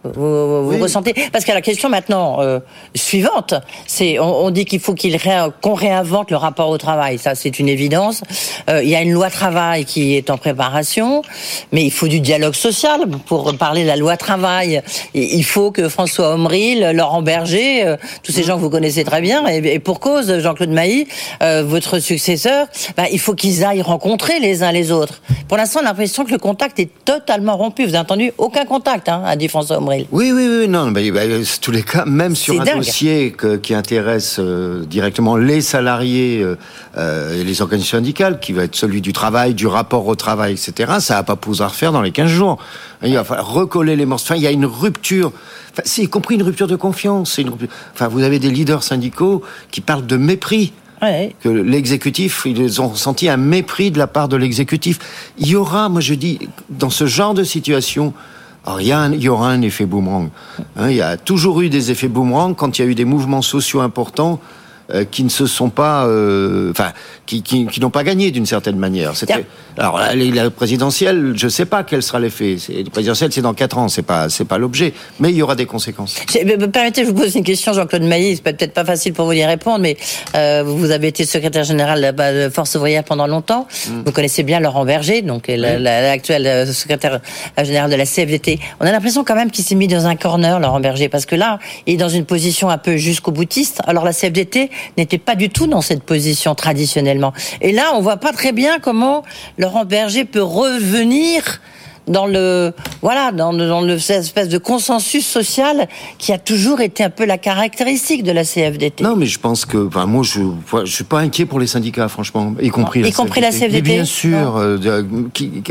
Vous, 0.04 0.78
ressentez 0.80 1.14
Parce 1.32 1.46
que 1.46 1.52
la 1.52 1.62
question 1.62 1.88
maintenant 1.88 2.42
euh, 2.42 2.60
suivante, 2.96 3.54
c'est 3.86 4.18
on, 4.18 4.50
dit 4.50 4.66
qu'il 4.66 4.80
faut 4.80 4.96
qu'il 4.96 5.20
qu'on 5.62 5.76
réinvente 5.76 6.32
le 6.32 6.38
rapport 6.38 6.70
au 6.70 6.78
travail. 6.80 7.20
Ça, 7.20 7.36
c'est 7.36 7.60
une 7.60 7.70
évidence. 7.70 8.24
Euh, 8.70 8.82
il 8.82 8.90
y 8.90 8.96
a 8.96 9.02
une 9.02 9.12
loi 9.12 9.30
travail 9.30 9.86
qui 9.86 10.16
est 10.16 10.32
en 10.32 10.38
préparation, 10.38 11.22
mais 11.72 11.84
il 11.84 11.92
faut 11.92 12.08
du 12.08 12.20
dialogue 12.20 12.56
social 12.56 13.02
pour 13.28 13.56
parler 13.58 13.84
de 13.84 13.88
la 13.88 13.96
loi 13.96 14.18
travail. 14.18 14.82
Et 15.14 15.36
il 15.36 15.44
faut 15.44 15.70
que 15.70 15.88
François 15.88 16.34
Omril, 16.34 16.92
Laurent 16.96 17.22
Berger, 17.22 17.86
euh, 17.86 17.98
tous 18.24 18.32
ces 18.32 18.42
gens 18.44 18.56
que 18.56 18.62
vous 18.62 18.72
connaissez 18.72 19.04
très 19.04 19.22
bien, 19.22 19.46
et, 19.46 19.78
pour 19.78 20.00
cause, 20.00 20.40
Jean-Claude 20.40 20.72
Mailly, 20.72 21.08
votre 21.64 22.00
successeur, 22.00 22.68
bah, 22.98 23.04
il 23.12 23.20
faut 23.20 23.36
qu'ils 23.36 23.64
aillent 23.64 23.82
rencontrer 23.82 24.40
les 24.40 24.64
uns 24.64 24.72
les 24.72 24.92
autres. 24.92 25.22
Pour 25.48 25.58
l'instant, 25.58 25.82
on 25.82 25.86
a 25.86 25.90
l'impression 25.90 26.26
que 26.26 26.32
le 26.32 26.40
contact 26.40 26.80
est 26.80 26.90
totalement 27.06 27.58
rompu. 27.58 27.84
Vous 27.84 27.90
avez 27.90 28.00
entendu 28.00 28.32
aucun 28.38 28.66
contact, 28.66 29.08
hein, 29.10 29.22
a 29.26 29.36
dit 29.36 29.48
François 29.48 29.78
Omril. 29.78 29.91
Oui, 30.12 30.32
oui, 30.32 30.48
oui, 30.50 30.68
non, 30.68 30.92
bah, 30.92 31.02
bah, 31.14 31.22
tous 31.62 31.72
les 31.72 31.84
cas, 31.84 32.06
même 32.06 32.36
sur 32.36 32.60
un 32.60 32.76
dossier 32.78 33.36
qui 33.62 33.74
intéresse 33.74 34.38
euh, 34.40 34.86
directement 34.86 35.36
les 35.36 35.62
salariés 35.62 36.42
euh, 36.42 36.58
euh, 36.98 37.40
et 37.40 37.44
les 37.44 37.62
organisations 37.62 37.98
syndicales, 37.98 38.40
qui 38.40 38.54
va 38.54 38.64
être 38.64 38.76
celui 38.76 39.02
du 39.02 39.14
travail, 39.14 39.54
du 39.54 39.68
rapport 39.68 40.08
au 40.08 40.16
travail, 40.16 40.54
etc., 40.54 40.94
ça 41.00 41.16
va 41.16 41.24
pas 41.24 41.36
pouvoir 41.36 41.76
faire 41.76 41.92
dans 41.92 42.02
les 42.02 42.12
15 42.12 42.30
jours. 42.30 42.58
Il 43.04 43.14
va 43.14 43.24
falloir 43.24 43.52
recoller 43.52 43.96
les 43.96 44.06
morceaux. 44.06 44.28
Enfin, 44.28 44.36
il 44.36 44.44
y 44.44 44.48
a 44.48 44.52
une 44.52 44.66
rupture, 44.66 45.32
enfin, 45.72 45.84
c'est 45.86 46.04
y 46.04 46.08
compris 46.08 46.36
une 46.36 46.44
rupture 46.44 46.68
de 46.68 46.76
confiance. 46.76 47.38
Une 47.38 47.52
Enfin, 47.94 48.08
vous 48.08 48.24
avez 48.24 48.40
des 48.40 48.50
leaders 48.50 48.84
syndicaux 48.84 49.42
qui 49.72 49.82
parlent 49.82 50.06
de 50.06 50.18
mépris. 50.18 50.74
Que 51.42 51.50
l'exécutif, 51.50 52.44
ils 52.46 52.80
ont 52.80 52.94
senti 52.94 53.28
un 53.28 53.38
mépris 53.38 53.90
de 53.90 53.98
la 53.98 54.06
part 54.06 54.28
de 54.28 54.38
l'exécutif. 54.38 55.00
Il 55.40 55.48
y 55.48 55.56
aura, 55.56 55.90
moi 55.90 56.00
je 56.00 56.14
dis, 56.14 56.38
dans 56.70 56.92
ce 56.92 57.08
genre 57.08 57.34
de 57.34 57.44
situation, 57.44 58.14
alors, 58.64 58.80
il 58.80 59.24
y, 59.24 59.30
aura 59.30 59.50
un 59.50 59.62
effet 59.64 59.88
boomerang. 59.88 60.30
Hein, 60.76 60.92
il 60.92 60.96
y 60.96 61.02
a 61.02 61.18
toujours 61.18 61.62
eu 61.62 61.70
des 61.70 61.90
effets 61.90 62.08
boomerang 62.08 62.56
quand 62.56 62.78
il 62.78 62.84
y 62.84 62.86
a 62.86 62.88
eu 62.88 62.94
des 62.94 63.06
mouvements 63.06 63.42
sociaux 63.42 63.82
importants 63.82 64.40
euh, 64.94 65.06
qui 65.10 65.24
ne 65.24 65.30
se 65.30 65.46
sont 65.46 65.70
pas, 65.70 66.06
euh, 66.06 66.72
enfin, 66.72 66.92
qui, 67.26 67.42
qui, 67.42 67.66
qui 67.68 67.80
n'ont 67.80 67.90
pas 67.90 68.04
gagné 68.04 68.32
d'une 68.32 68.46
certaine 68.46 68.78
manière. 68.78 69.16
C'était, 69.16 69.46
alors 69.78 70.00
la, 70.00 70.50
présidentielle, 70.50 71.34
je 71.36 71.46
ne 71.46 71.50
sais 71.50 71.66
pas 71.66 71.84
quel 71.84 72.04
sera 72.04 72.20
l'effet. 72.20 72.58
La 72.70 72.90
présidentielle, 72.90 73.32
c'est 73.32 73.42
dans 73.42 73.54
quatre 73.54 73.78
ans, 73.78 73.88
c'est 73.88 74.02
pas, 74.02 74.30
c'est 74.30 74.46
pas 74.46 74.58
l'objet, 74.58 74.94
mais 75.20 75.30
il 75.30 75.36
y 75.36 75.42
aura 75.42 75.56
des 75.56 75.66
conséquences. 75.66 76.16
Permettez, 76.74 77.04
je 77.04 77.10
vous 77.10 77.16
pose 77.16 77.36
une 77.36 77.44
question, 77.44 77.74
Jean-Claude 77.74 78.04
Mailly. 78.04 78.36
C'est 78.36 78.44
peut-être 78.44 78.74
pas 78.74 78.86
facile 78.86 79.14
pour 79.14 79.26
vous 79.26 79.34
d'y 79.34 79.46
répondre, 79.46 79.80
mais 79.80 79.98
euh, 80.36 80.64
vous 80.66 80.92
avez 80.92 81.08
été 81.08 81.26
secrétaire 81.26 81.64
général 81.64 82.14
de 82.18 82.50
Force 82.50 82.76
ouvrière 82.76 83.04
pendant 83.04 83.28
longtemps. 83.28 83.68
Mm. 83.88 84.02
Vous 84.06 84.12
connaissez 84.12 84.44
bien 84.44 84.60
Laurent 84.60 84.86
Berger, 84.86 85.22
donc 85.22 85.46
l'actuel 85.48 86.68
secrétaire 86.74 87.22
général 87.64 87.90
de 87.90 87.96
la 87.96 88.06
CFDT. 88.06 88.60
On 88.80 88.86
a 88.86 88.92
l'impression 88.92 89.24
quand 89.24 89.36
même 89.36 89.52
qu'il 89.52 89.64
s'est 89.64 89.76
mis 89.76 89.88
dans 89.88 90.06
un 90.06 90.16
corner, 90.16 90.60
Laurent 90.60 90.80
Berger, 90.80 91.10
parce 91.10 91.26
que 91.26 91.36
là, 91.36 91.60
il 91.88 91.94
est 91.96 91.98
dans 91.98 92.10
une 92.10 92.26
position 92.26 92.70
un 92.70 92.78
peu 92.78 92.98
jusqu'au 92.98 93.32
boutiste. 93.32 93.82
Alors 93.86 94.04
la 94.04 94.14
CFDT 94.14 94.70
n'était 94.98 95.18
pas 95.18 95.36
du 95.36 95.50
tout 95.50 95.68
dans 95.68 95.82
cette 95.82 96.04
position 96.04 96.56
traditionnellement. 96.56 97.34
Et 97.62 97.72
là, 97.72 97.92
on 97.96 98.02
voit 98.02 98.18
pas 98.18 98.34
très 98.34 98.52
bien 98.52 98.80
comment 98.80 99.24
Laurent 99.58 99.86
Berger 99.86 100.26
peut 100.26 100.44
revenir 100.44 101.62
dans 102.08 102.26
le 102.26 102.74
voilà 103.02 103.32
dans, 103.32 103.54
dans 103.54 103.82
le, 103.82 104.00
cette 104.00 104.22
espèce 104.22 104.50
de 104.50 104.58
consensus 104.58 105.26
social 105.26 105.88
qui 106.18 106.34
a 106.34 106.38
toujours 106.38 106.82
été 106.82 107.04
un 107.04 107.10
peu 107.10 107.26
la 107.26 107.38
caractéristique 107.38 108.24
de 108.24 108.32
la 108.32 108.44
CFDT. 108.44 109.04
Non, 109.04 109.16
mais 109.16 109.26
je 109.26 109.40
pense 109.40 109.66
que 109.66 109.88
enfin, 109.88 110.06
moi 110.06 110.24
je 110.24 110.42
je 110.84 110.92
suis 110.92 111.04
pas 111.04 111.20
inquiet 111.20 111.46
pour 111.46 111.60
les 111.60 111.68
syndicats 111.68 112.08
franchement, 112.08 112.54
y 112.62 112.70
compris, 112.70 113.02
la, 113.02 113.10
y 113.10 113.12
compris 113.12 113.42
CFDT. 113.42 113.60
la 113.60 113.68
CFDT. 113.68 113.82
bien 113.82 114.06
sûr, 114.06 114.58
euh, 114.58 115.04
qui, 115.34 115.64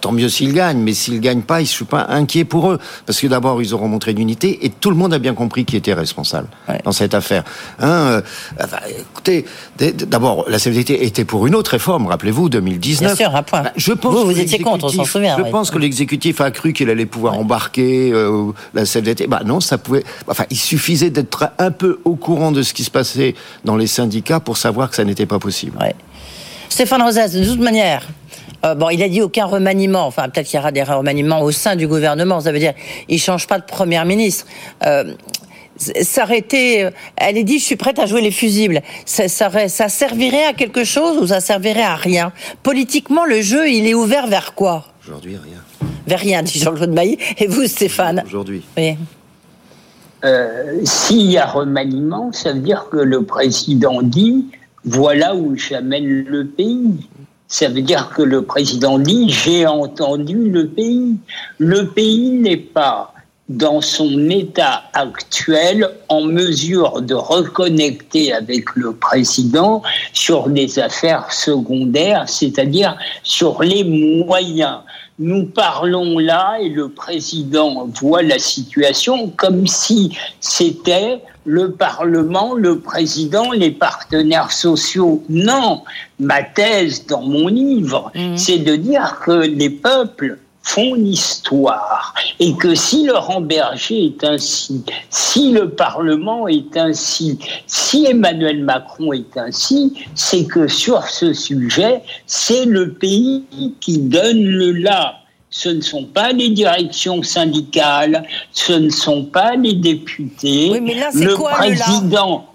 tant 0.00 0.12
mieux 0.12 0.28
s'ils 0.28 0.52
gagnent, 0.52 0.80
mais 0.80 0.92
s'ils 0.92 1.20
gagnent 1.20 1.42
pas, 1.42 1.60
je 1.60 1.64
suis 1.64 1.84
pas 1.84 2.06
inquiet 2.08 2.44
pour 2.44 2.70
eux 2.70 2.78
parce 3.06 3.20
que 3.20 3.26
d'abord 3.26 3.62
ils 3.62 3.74
auront 3.74 3.88
montré 3.88 4.12
l'unité 4.12 4.64
et 4.64 4.70
tout 4.70 4.90
le 4.90 4.96
monde 4.96 5.14
a 5.14 5.18
bien 5.18 5.34
compris 5.34 5.64
qui 5.64 5.76
était 5.76 5.94
responsable 5.94 6.48
dans 6.84 6.92
cette 6.92 7.14
affaire. 7.14 7.44
Hein, 7.80 8.22
euh, 8.60 8.66
écoutez, 9.12 9.44
d'abord 10.06 10.44
la 10.48 10.58
CFDT 10.58 11.04
était 11.04 11.24
pour 11.24 11.46
une 11.46 11.54
autre 11.54 11.72
réforme, 11.72 12.06
rappelez-vous 12.06 12.48
2019. 12.48 13.16
Bien 13.16 13.26
sûr, 13.26 13.34
à 13.34 13.42
point. 13.42 13.62
Bah, 13.62 13.72
je 13.76 13.92
pense 13.92 14.14
vous 14.14 14.24
vous 14.24 14.40
étiez 14.40 14.58
contre, 14.58 14.86
on 14.86 14.88
s'en 14.88 15.04
souvient. 15.04 15.36
Je 15.38 15.50
pense 15.50 15.61
que 15.70 15.78
l'exécutif 15.78 16.40
a 16.40 16.50
cru 16.50 16.72
qu'il 16.72 16.90
allait 16.90 17.06
pouvoir 17.06 17.38
embarquer 17.38 18.10
euh, 18.12 18.52
la 18.74 18.84
CFDT. 18.84 19.26
Bah 19.26 19.42
non, 19.44 19.60
ça 19.60 19.78
pouvait. 19.78 20.04
Enfin, 20.28 20.44
il 20.50 20.56
suffisait 20.56 21.10
d'être 21.10 21.50
un 21.58 21.70
peu 21.70 22.00
au 22.04 22.16
courant 22.16 22.52
de 22.52 22.62
ce 22.62 22.74
qui 22.74 22.84
se 22.84 22.90
passait 22.90 23.34
dans 23.64 23.76
les 23.76 23.86
syndicats 23.86 24.40
pour 24.40 24.56
savoir 24.56 24.90
que 24.90 24.96
ça 24.96 25.04
n'était 25.04 25.26
pas 25.26 25.38
possible. 25.38 25.78
Stéphane 26.68 27.02
Rosas, 27.02 27.28
de 27.28 27.44
toute 27.44 27.60
manière, 27.60 28.08
euh, 28.64 28.74
bon, 28.74 28.88
il 28.90 29.02
a 29.02 29.08
dit 29.08 29.20
aucun 29.20 29.44
remaniement. 29.44 30.06
Enfin, 30.06 30.28
peut-être 30.28 30.46
qu'il 30.46 30.56
y 30.56 30.60
aura 30.60 30.72
des 30.72 30.82
remaniements 30.82 31.42
au 31.42 31.50
sein 31.50 31.76
du 31.76 31.86
gouvernement. 31.86 32.40
Ça 32.40 32.52
veut 32.52 32.58
dire, 32.58 32.74
il 33.08 33.20
change 33.20 33.46
pas 33.46 33.58
de 33.58 33.64
première 33.64 34.04
ministre. 34.04 34.46
Euh, 34.86 35.14
s'arrêter. 35.76 36.88
Elle 37.16 37.38
est 37.38 37.44
dit, 37.44 37.58
je 37.58 37.64
suis 37.64 37.76
prête 37.76 37.98
à 37.98 38.06
jouer 38.06 38.20
les 38.20 38.30
fusibles. 38.30 38.82
Ça, 39.04 39.28
ça, 39.28 39.88
servirait 39.88 40.44
à 40.44 40.52
quelque 40.52 40.84
chose 40.84 41.18
ou 41.18 41.26
ça 41.26 41.40
servirait 41.40 41.82
à 41.82 41.96
rien? 41.96 42.32
Politiquement, 42.62 43.24
le 43.24 43.40
jeu, 43.40 43.68
il 43.68 43.86
est 43.86 43.94
ouvert 43.94 44.26
vers 44.26 44.54
quoi? 44.54 44.91
Aujourd'hui, 45.04 45.36
rien. 45.36 45.88
Vers 46.06 46.20
rien, 46.20 46.42
dit 46.42 46.60
Jean-Claude 46.60 46.94
Bailly. 46.94 47.18
Et 47.38 47.48
vous, 47.48 47.66
Stéphane 47.66 48.22
Aujourd'hui. 48.26 48.62
Oui. 48.76 48.96
Euh, 50.24 50.80
s'il 50.84 51.30
y 51.30 51.38
a 51.38 51.46
remaniement, 51.46 52.30
ça 52.30 52.52
veut 52.52 52.60
dire 52.60 52.86
que 52.90 52.98
le 52.98 53.24
président 53.24 54.02
dit 54.02 54.46
voilà 54.84 55.34
où 55.34 55.56
j'amène 55.56 56.24
le 56.24 56.46
pays. 56.46 57.08
Ça 57.48 57.68
veut 57.68 57.82
dire 57.82 58.10
que 58.10 58.22
le 58.22 58.42
président 58.42 59.00
dit 59.00 59.28
j'ai 59.28 59.66
entendu 59.66 60.50
le 60.50 60.68
pays. 60.68 61.16
Le 61.58 61.88
pays 61.88 62.30
n'est 62.30 62.56
pas 62.56 63.11
dans 63.56 63.80
son 63.80 64.30
état 64.30 64.84
actuel 64.94 65.90
en 66.08 66.22
mesure 66.22 67.02
de 67.02 67.14
reconnecter 67.14 68.32
avec 68.32 68.64
le 68.74 68.92
président 68.94 69.82
sur 70.12 70.48
des 70.48 70.78
affaires 70.78 71.30
secondaires, 71.32 72.28
c'est-à-dire 72.28 72.96
sur 73.22 73.62
les 73.62 73.84
moyens. 73.84 74.78
Nous 75.18 75.44
parlons 75.44 76.18
là 76.18 76.56
et 76.60 76.70
le 76.70 76.88
président 76.88 77.86
voit 78.00 78.22
la 78.22 78.38
situation 78.38 79.28
comme 79.36 79.66
si 79.66 80.16
c'était 80.40 81.20
le 81.44 81.72
Parlement, 81.72 82.54
le 82.54 82.78
président, 82.78 83.52
les 83.52 83.70
partenaires 83.70 84.52
sociaux. 84.52 85.22
Non, 85.28 85.82
ma 86.18 86.42
thèse 86.42 87.06
dans 87.06 87.22
mon 87.22 87.48
livre, 87.48 88.10
mmh. 88.14 88.36
c'est 88.36 88.58
de 88.58 88.76
dire 88.76 89.20
que 89.24 89.32
les 89.32 89.70
peuples 89.70 90.38
font 90.62 90.94
l'histoire 90.94 92.14
et 92.38 92.54
que 92.54 92.74
si 92.74 93.06
Laurent 93.06 93.40
Berger 93.40 94.06
est 94.06 94.24
ainsi, 94.24 94.84
si 95.10 95.52
le 95.52 95.70
Parlement 95.70 96.48
est 96.48 96.76
ainsi, 96.76 97.38
si 97.66 98.06
Emmanuel 98.06 98.62
Macron 98.64 99.12
est 99.12 99.36
ainsi, 99.36 99.92
c'est 100.14 100.44
que 100.44 100.68
sur 100.68 101.04
ce 101.04 101.32
sujet, 101.32 102.02
c'est 102.26 102.64
le 102.64 102.92
pays 102.92 103.44
qui 103.80 103.98
donne 103.98 104.42
le 104.42 104.72
là. 104.72 105.16
Ce 105.50 105.68
ne 105.68 105.82
sont 105.82 106.04
pas 106.04 106.32
les 106.32 106.48
directions 106.48 107.22
syndicales, 107.22 108.24
ce 108.52 108.72
ne 108.72 108.88
sont 108.88 109.24
pas 109.24 109.54
les 109.54 109.74
députés. 109.74 110.70
Oui, 110.72 110.80
mais 110.80 110.94
là, 110.94 111.10
le 111.12 111.34
président. 111.34 112.51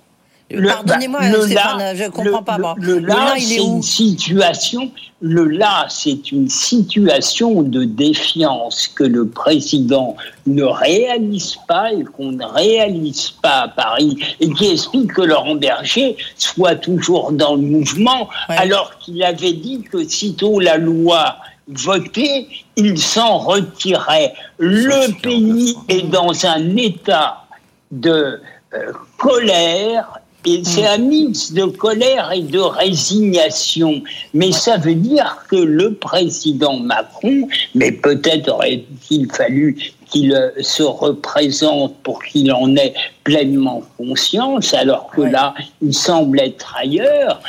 Pardonnez-moi, 0.50 1.22
Stéphane, 1.24 1.96
je 1.96 2.04
ne 2.04 2.10
comprends 2.10 2.44
pas. 2.44 2.58
Moi. 2.58 2.76
Le, 2.80 3.00
là, 3.00 3.36
c'est 3.38 3.58
une 3.58 3.84
situation. 3.84 4.92
Le 5.20 5.46
là, 5.46 5.88
c'est 5.90 6.32
une 6.32 6.48
situation 6.48 7.64
de 7.64 7.84
défiance 7.84 8.88
que 8.88 9.04
le 9.04 9.28
président 9.28 10.16
ne 10.46 10.64
réalise 10.64 11.58
pas 11.68 11.92
et 11.92 12.04
qu'on 12.04 12.32
ne 12.32 12.46
réalise 12.46 13.32
pas 13.42 13.64
à 13.64 13.68
Paris 13.68 14.18
et 14.40 14.50
qui 14.54 14.72
explique 14.72 15.14
que 15.14 15.24
Laurent 15.24 15.56
Berger 15.56 16.16
soit 16.38 16.76
toujours 16.76 17.32
dans 17.32 17.56
le 17.56 17.64
mouvement 17.64 18.30
alors 18.48 18.98
qu'il 19.00 19.24
avait 19.24 19.54
dit 19.54 19.82
que 19.82 20.08
sitôt 20.08 20.60
la 20.60 20.78
loi 20.78 21.38
votée, 21.68 22.48
il 22.76 22.98
s'en 22.98 23.40
retirait. 23.40 24.34
Le 24.60 25.12
pays 25.22 25.76
est 25.90 26.08
dans 26.10 26.46
un 26.46 26.78
état 26.78 27.44
de 27.92 28.40
euh, 28.74 28.92
colère 29.18 30.20
c'est 30.46 30.82
mm. 30.82 30.86
un 30.86 30.98
mix 30.98 31.52
de 31.52 31.66
colère 31.66 32.32
et 32.32 32.42
de 32.42 32.60
résignation. 32.60 34.02
Mais 34.34 34.52
ça 34.52 34.78
veut 34.78 34.96
dire 34.96 35.44
que 35.50 35.56
le 35.56 35.94
président 35.94 36.78
Macron, 36.78 37.48
mais 37.76 37.92
peut-être 37.92 38.50
aurait-il 38.50 39.32
fallu 39.32 39.78
qu'il 40.10 40.34
euh, 40.34 40.52
se 40.62 40.84
représente 40.84 41.96
pour 42.04 42.24
qu'il 42.24 42.52
en 42.52 42.76
ait 42.76 42.94
pleinement 43.24 43.84
conscience, 43.98 44.74
alors 44.74 45.10
que 45.10 45.22
là, 45.22 45.54
il 45.82 45.94
semble 45.94 46.40
être 46.40 46.76
ailleurs. 46.78 47.42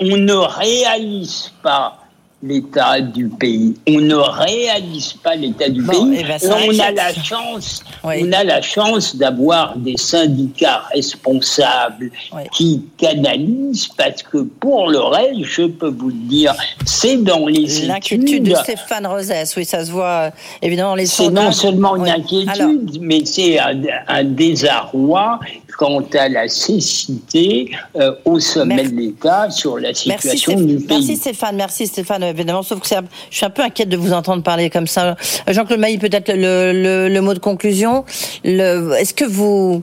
On 0.00 0.16
ne 0.16 0.34
réalise 0.34 1.52
pas 1.62 2.03
l'état 2.44 3.00
du 3.00 3.28
pays. 3.28 3.74
On 3.88 4.00
ne 4.00 4.16
réalise 4.16 5.14
pas 5.14 5.34
l'état 5.34 5.68
du 5.68 5.82
pays. 5.82 6.18
Eh 6.18 6.24
ben, 6.24 6.38
on 6.42 6.78
a 6.78 6.90
la 6.90 7.14
chance, 7.14 7.82
on 8.02 8.32
a 8.32 8.44
la 8.44 8.60
chance 8.60 9.16
d'avoir 9.16 9.76
des 9.76 9.96
syndicats 9.96 10.82
responsables 10.92 12.10
qui 12.52 12.82
canalisent 12.98 13.88
parce 13.96 14.22
que 14.22 14.38
pour 14.38 14.90
le 14.90 14.98
reste, 14.98 15.44
je 15.44 15.62
peux 15.62 15.88
vous 15.88 16.08
le 16.08 16.28
dire, 16.28 16.54
c'est 16.84 17.16
dans 17.16 17.46
les 17.46 17.64
L'inquiétude 17.86 18.44
de 18.44 18.54
Stéphane 18.56 19.06
Rosès, 19.06 19.56
oui, 19.56 19.64
ça 19.64 19.84
se 19.84 19.90
voit 19.90 20.30
évidemment 20.60 20.94
les 20.94 21.06
C'est 21.06 21.30
non 21.30 21.50
seulement 21.50 21.96
une 21.96 22.08
inquiétude, 22.08 22.98
mais 23.00 23.24
c'est 23.24 23.58
un, 23.58 24.24
désarroi 24.24 25.40
quant 25.76 26.04
à 26.14 26.28
la 26.28 26.48
cécité 26.48 27.70
euh, 27.96 28.12
au 28.24 28.40
sommet 28.40 28.84
de 28.84 28.96
l'État 28.96 29.50
sur 29.50 29.78
la 29.78 29.94
situation 29.94 30.60
du 30.60 30.76
pays. 30.76 30.86
Merci 30.88 31.16
Stéphane, 31.16 31.56
merci 31.56 31.86
Stéphane 31.86 32.22
évidemment, 32.22 32.62
sauf 32.62 32.80
que 32.80 32.88
je 32.88 33.36
suis 33.36 33.46
un 33.46 33.50
peu 33.50 33.62
inquiète 33.62 33.88
de 33.88 33.96
vous 33.96 34.12
entendre 34.12 34.42
parler 34.42 34.70
comme 34.70 34.86
ça. 34.86 35.16
Jean-Claude 35.48 35.80
Mailly, 35.80 35.98
peut-être 35.98 36.32
le, 36.32 37.08
le, 37.08 37.20
mot 37.20 37.34
de 37.34 37.38
conclusion. 37.38 38.04
Est-ce 38.44 39.14
que 39.14 39.24
vous, 39.24 39.82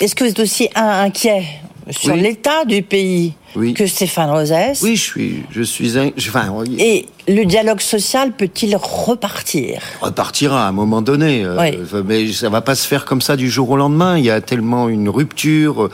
est-ce 0.00 0.14
que 0.14 0.24
vous 0.24 0.30
êtes 0.30 0.40
aussi 0.40 0.68
inquiet 0.74 1.44
sur 1.90 2.16
l'état 2.16 2.64
du 2.64 2.82
pays 2.82 3.34
que 3.74 3.86
Stéphane 3.86 4.30
Rosès 4.30 4.82
Oui, 4.82 4.96
je 4.96 5.02
suis, 5.02 5.42
je 5.50 5.62
suis, 5.62 5.94
enfin, 5.98 6.52
Et 6.78 7.06
le 7.28 7.44
dialogue 7.44 7.80
social 7.80 8.32
peut-il 8.32 8.76
repartir? 8.76 9.80
Repartira 10.00 10.66
à 10.66 10.68
un 10.68 10.72
moment 10.72 11.02
donné, 11.02 11.44
euh, 11.44 12.02
mais 12.04 12.32
ça 12.32 12.48
va 12.48 12.60
pas 12.60 12.74
se 12.74 12.86
faire 12.86 13.04
comme 13.04 13.22
ça 13.22 13.36
du 13.36 13.50
jour 13.50 13.70
au 13.70 13.76
lendemain. 13.76 14.18
Il 14.18 14.24
y 14.24 14.30
a 14.30 14.40
tellement 14.40 14.88
une 14.88 15.08
rupture 15.08 15.90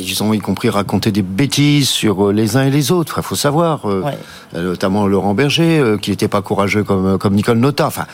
ils 0.00 0.22
ont 0.22 0.32
y 0.32 0.38
compris 0.38 0.68
raconté 0.68 1.12
des 1.12 1.22
bêtises 1.22 1.88
sur 1.88 2.28
euh, 2.28 2.32
les 2.32 2.56
uns 2.56 2.64
et 2.64 2.70
les 2.70 2.92
autres. 2.92 3.16
Il 3.18 3.22
faut 3.22 3.36
savoir, 3.36 3.88
euh, 3.88 4.04
euh, 4.54 4.62
notamment 4.62 5.06
Laurent 5.06 5.34
Berger, 5.34 5.96
qui 6.00 6.10
n'était 6.10 6.28
pas 6.28 6.42
courageux 6.42 6.84
comme 6.84 7.18
comme 7.18 7.34
Nicole 7.34 7.58
Nota. 7.58 7.86
Enfin, 7.86 8.06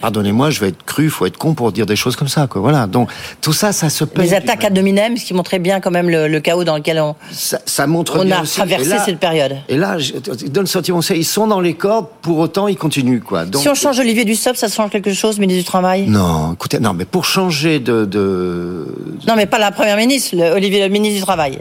pardonnez-moi, 0.00 0.50
je 0.50 0.60
vais 0.60 0.68
être 0.68 0.84
cru, 0.84 1.10
faut 1.10 1.26
être 1.26 1.36
con 1.36 1.54
pour 1.54 1.72
dire 1.72 1.86
des 1.86 1.96
choses 1.96 2.16
comme 2.16 2.28
ça. 2.28 2.46
Quoi. 2.46 2.60
Voilà. 2.60 2.86
Donc 2.86 3.10
tout 3.40 3.52
ça, 3.52 3.72
ça 3.72 3.90
se 3.90 4.04
paye. 4.04 4.26
Les 4.26 4.34
attaques 4.34 4.64
à 4.64 4.70
Dominem, 4.70 5.16
ce 5.16 5.24
qui 5.24 5.34
montrait 5.34 5.58
bien 5.58 5.80
quand 5.80 5.90
même 5.90 6.08
le, 6.08 6.40
chaos 6.40 6.64
dans 6.64 6.76
lequel 6.76 7.00
on, 7.00 7.14
ça, 7.30 7.86
montre 7.86 8.18
on 8.18 8.30
a 8.30 8.42
traversé 8.42 8.96
cette 9.04 9.18
période. 9.18 9.56
Et 9.68 9.76
là, 9.76 9.98
je 9.98 10.14
donne 10.48 10.64
le 10.64 10.68
sentiment, 10.68 11.00
ils 11.00 11.24
sont 11.24 11.46
dans 11.46 11.60
les 11.60 11.74
cordes, 11.74 12.06
pour 12.22 12.38
autant 12.38 12.68
ils 12.68 12.76
continuent. 12.76 13.20
Quoi. 13.20 13.44
Donc, 13.44 13.62
si 13.62 13.68
on 13.68 13.74
change 13.74 13.98
Olivier 13.98 14.24
Dussopt, 14.24 14.56
ça 14.56 14.68
change 14.68 14.90
quelque 14.90 15.12
chose, 15.12 15.38
ministre 15.38 15.62
du 15.62 15.66
Travail? 15.66 16.06
Non, 16.06 16.52
écoutez, 16.54 16.80
non, 16.80 16.92
mais 16.94 17.04
pour 17.04 17.24
changer 17.24 17.78
de, 17.80 18.04
de... 18.04 18.86
Non, 19.26 19.34
mais 19.36 19.46
pas 19.46 19.58
la 19.58 19.70
première 19.70 19.96
ministre. 19.96 20.34
Le, 20.34 20.63
le 20.70 20.88
ministre 20.88 21.18
du 21.18 21.24
Travail. 21.24 21.58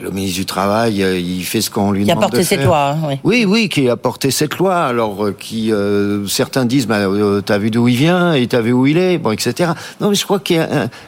le 0.00 0.10
ministre 0.10 0.36
du 0.36 0.46
Travail, 0.46 1.02
euh, 1.02 1.18
il 1.18 1.44
fait 1.44 1.60
ce 1.60 1.70
qu'on 1.70 1.92
lui 1.92 2.04
demande. 2.04 2.18
Qui 2.18 2.24
a 2.24 2.28
porté 2.28 2.44
cette 2.44 2.64
loi, 2.64 2.90
hein, 2.90 2.98
oui. 3.08 3.20
Oui, 3.24 3.44
oui, 3.44 3.68
qui 3.68 3.88
a 3.88 3.96
porté 3.96 4.30
cette 4.30 4.58
loi. 4.58 4.76
Alors, 4.76 5.26
euh, 5.26 5.36
qui 5.38 5.72
euh, 5.72 6.26
certains 6.26 6.64
disent, 6.64 6.86
bah, 6.86 7.06
t'as 7.44 7.58
vu 7.58 7.70
d'où 7.70 7.88
il 7.88 7.96
vient 7.96 8.32
et 8.32 8.46
t'as 8.46 8.60
vu 8.60 8.72
où 8.72 8.86
il 8.86 8.98
est, 8.98 9.18
bon, 9.18 9.32
etc. 9.32 9.72
Non, 10.00 10.10
mais 10.10 10.14
je 10.14 10.24
crois 10.24 10.40
que 10.40 10.54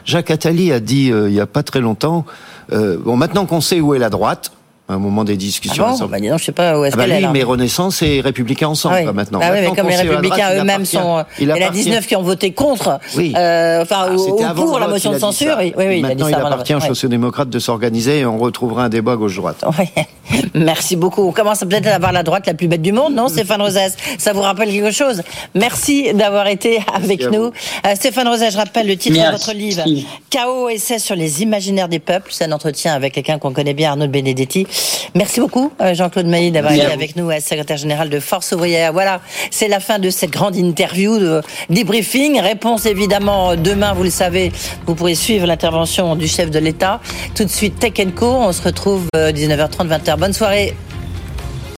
Jacques 0.05 0.31
Attali 0.31 0.71
a 0.71 0.79
dit 0.79 1.07
il 1.07 1.33
y 1.33 1.39
a 1.39 1.47
pas 1.47 1.63
très 1.63 1.81
longtemps. 1.81 2.25
bon, 2.71 3.15
maintenant 3.15 3.45
qu'on 3.45 3.61
sait 3.61 3.81
où 3.81 3.93
est 3.93 3.99
la 3.99 4.09
droite, 4.09 4.51
un 4.91 4.99
moment 4.99 5.23
des 5.23 5.37
discussions. 5.37 5.85
Ah 5.87 5.95
bon 5.99 6.07
bah, 6.07 6.19
non, 6.19 6.37
je 6.37 6.45
sais 6.45 6.51
pas 6.51 6.79
où 6.79 6.85
est-ce 6.85 6.95
ah 6.95 6.97
bah 6.97 7.05
qu'elle 7.05 7.23
est. 7.23 7.27
mais 7.27 7.43
Renaissance 7.43 8.01
et 8.01 8.21
Républicains 8.21 8.67
ensemble 8.67 9.03
ah 9.07 9.13
maintenant. 9.13 9.39
Bah 9.39 9.49
oui, 9.51 9.59
mais 9.61 9.75
comme 9.75 9.87
les 9.87 9.95
Républicains 9.95 10.55
eux-mêmes 10.55 10.85
sont, 10.85 11.23
il, 11.39 11.47
y 11.47 11.53
en 11.53 11.55
a 11.55 11.69
19 11.69 12.05
qui 12.05 12.15
ont 12.15 12.21
voté 12.21 12.51
contre, 12.51 12.99
oui. 13.15 13.33
euh, 13.35 13.81
enfin 13.81 14.07
ah, 14.09 14.15
ou, 14.15 14.53
pour 14.53 14.79
la 14.79 14.87
motion 14.87 15.11
de 15.11 15.19
censure. 15.19 15.57
Oui, 15.59 15.73
oui, 15.77 16.01
maintenant, 16.01 16.27
il, 16.27 16.35
appartient 16.35 16.75
aux 16.75 16.79
sociodémocrates 16.79 17.49
de 17.49 17.59
s'organiser 17.59 18.19
et 18.19 18.25
on 18.25 18.37
retrouvera 18.37 18.85
un 18.85 18.89
débat 18.89 19.15
gauche-droite. 19.15 19.63
Merci 20.53 20.95
beaucoup. 20.95 21.27
On 21.27 21.31
commence 21.31 21.59
peut-être 21.59 21.87
à 21.87 21.95
avoir 21.95 22.11
la 22.11 22.23
droite 22.23 22.47
la 22.47 22.53
plus 22.53 22.67
bête 22.67 22.81
du 22.81 22.91
monde, 22.91 23.13
non, 23.13 23.27
Stéphane 23.27 23.61
Rosès? 23.61 23.95
Ça 24.17 24.33
vous 24.33 24.41
rappelle 24.41 24.69
quelque 24.69 24.91
chose? 24.91 25.21
Merci 25.55 26.13
d'avoir 26.13 26.47
été 26.47 26.79
avec 26.93 27.29
nous. 27.31 27.51
Euh, 27.85 27.95
Stéphane 27.95 28.27
Rosès, 28.27 28.51
je 28.51 28.57
rappelle 28.57 28.87
le 28.87 28.97
titre 28.97 29.17
de 29.17 29.31
votre 29.31 29.53
livre 29.53 29.83
Chaos 30.29 30.69
essai 30.69 30.99
sur 30.99 31.15
les 31.15 31.41
imaginaires 31.41 31.89
des 31.89 31.99
peuples. 31.99 32.29
C'est 32.31 32.45
un 32.45 32.51
entretien 32.51 32.93
avec 32.93 33.13
quelqu'un 33.13 33.39
qu'on 33.39 33.53
connaît 33.53 33.73
bien, 33.73 33.91
Arnaud 33.91 34.07
Benedetti. 34.07 34.67
Merci 35.13 35.39
beaucoup, 35.41 35.73
euh, 35.81 35.93
Jean-Claude 35.93 36.27
Mailly, 36.27 36.51
d'avoir 36.51 36.73
été 36.73 36.85
avec 36.85 37.15
nous, 37.15 37.29
secrétaire 37.39 37.77
général 37.77 38.09
de 38.09 38.19
Force 38.19 38.51
ouvrière. 38.53 38.93
Voilà, 38.93 39.21
c'est 39.49 39.67
la 39.67 39.79
fin 39.79 39.99
de 39.99 40.09
cette 40.09 40.31
grande 40.31 40.55
interview 40.55 41.19
de 41.19 41.41
debriefing. 41.69 42.39
Réponse 42.39 42.85
évidemment 42.85 43.55
demain, 43.55 43.93
vous 43.93 44.03
le 44.03 44.09
savez, 44.09 44.51
vous 44.85 44.95
pourrez 44.95 45.15
suivre 45.15 45.45
l'intervention 45.47 46.15
du 46.15 46.27
chef 46.27 46.49
de 46.49 46.59
l'État. 46.59 47.01
Tout 47.35 47.43
de 47.43 47.49
suite, 47.49 47.79
Tech 47.79 47.93
Co. 48.15 48.27
On 48.27 48.51
se 48.53 48.61
retrouve 48.61 49.07
19h30, 49.13 49.91
euh, 49.91 49.97
20h. 49.97 50.17
Bonne 50.17 50.33
soirée. 50.33 50.75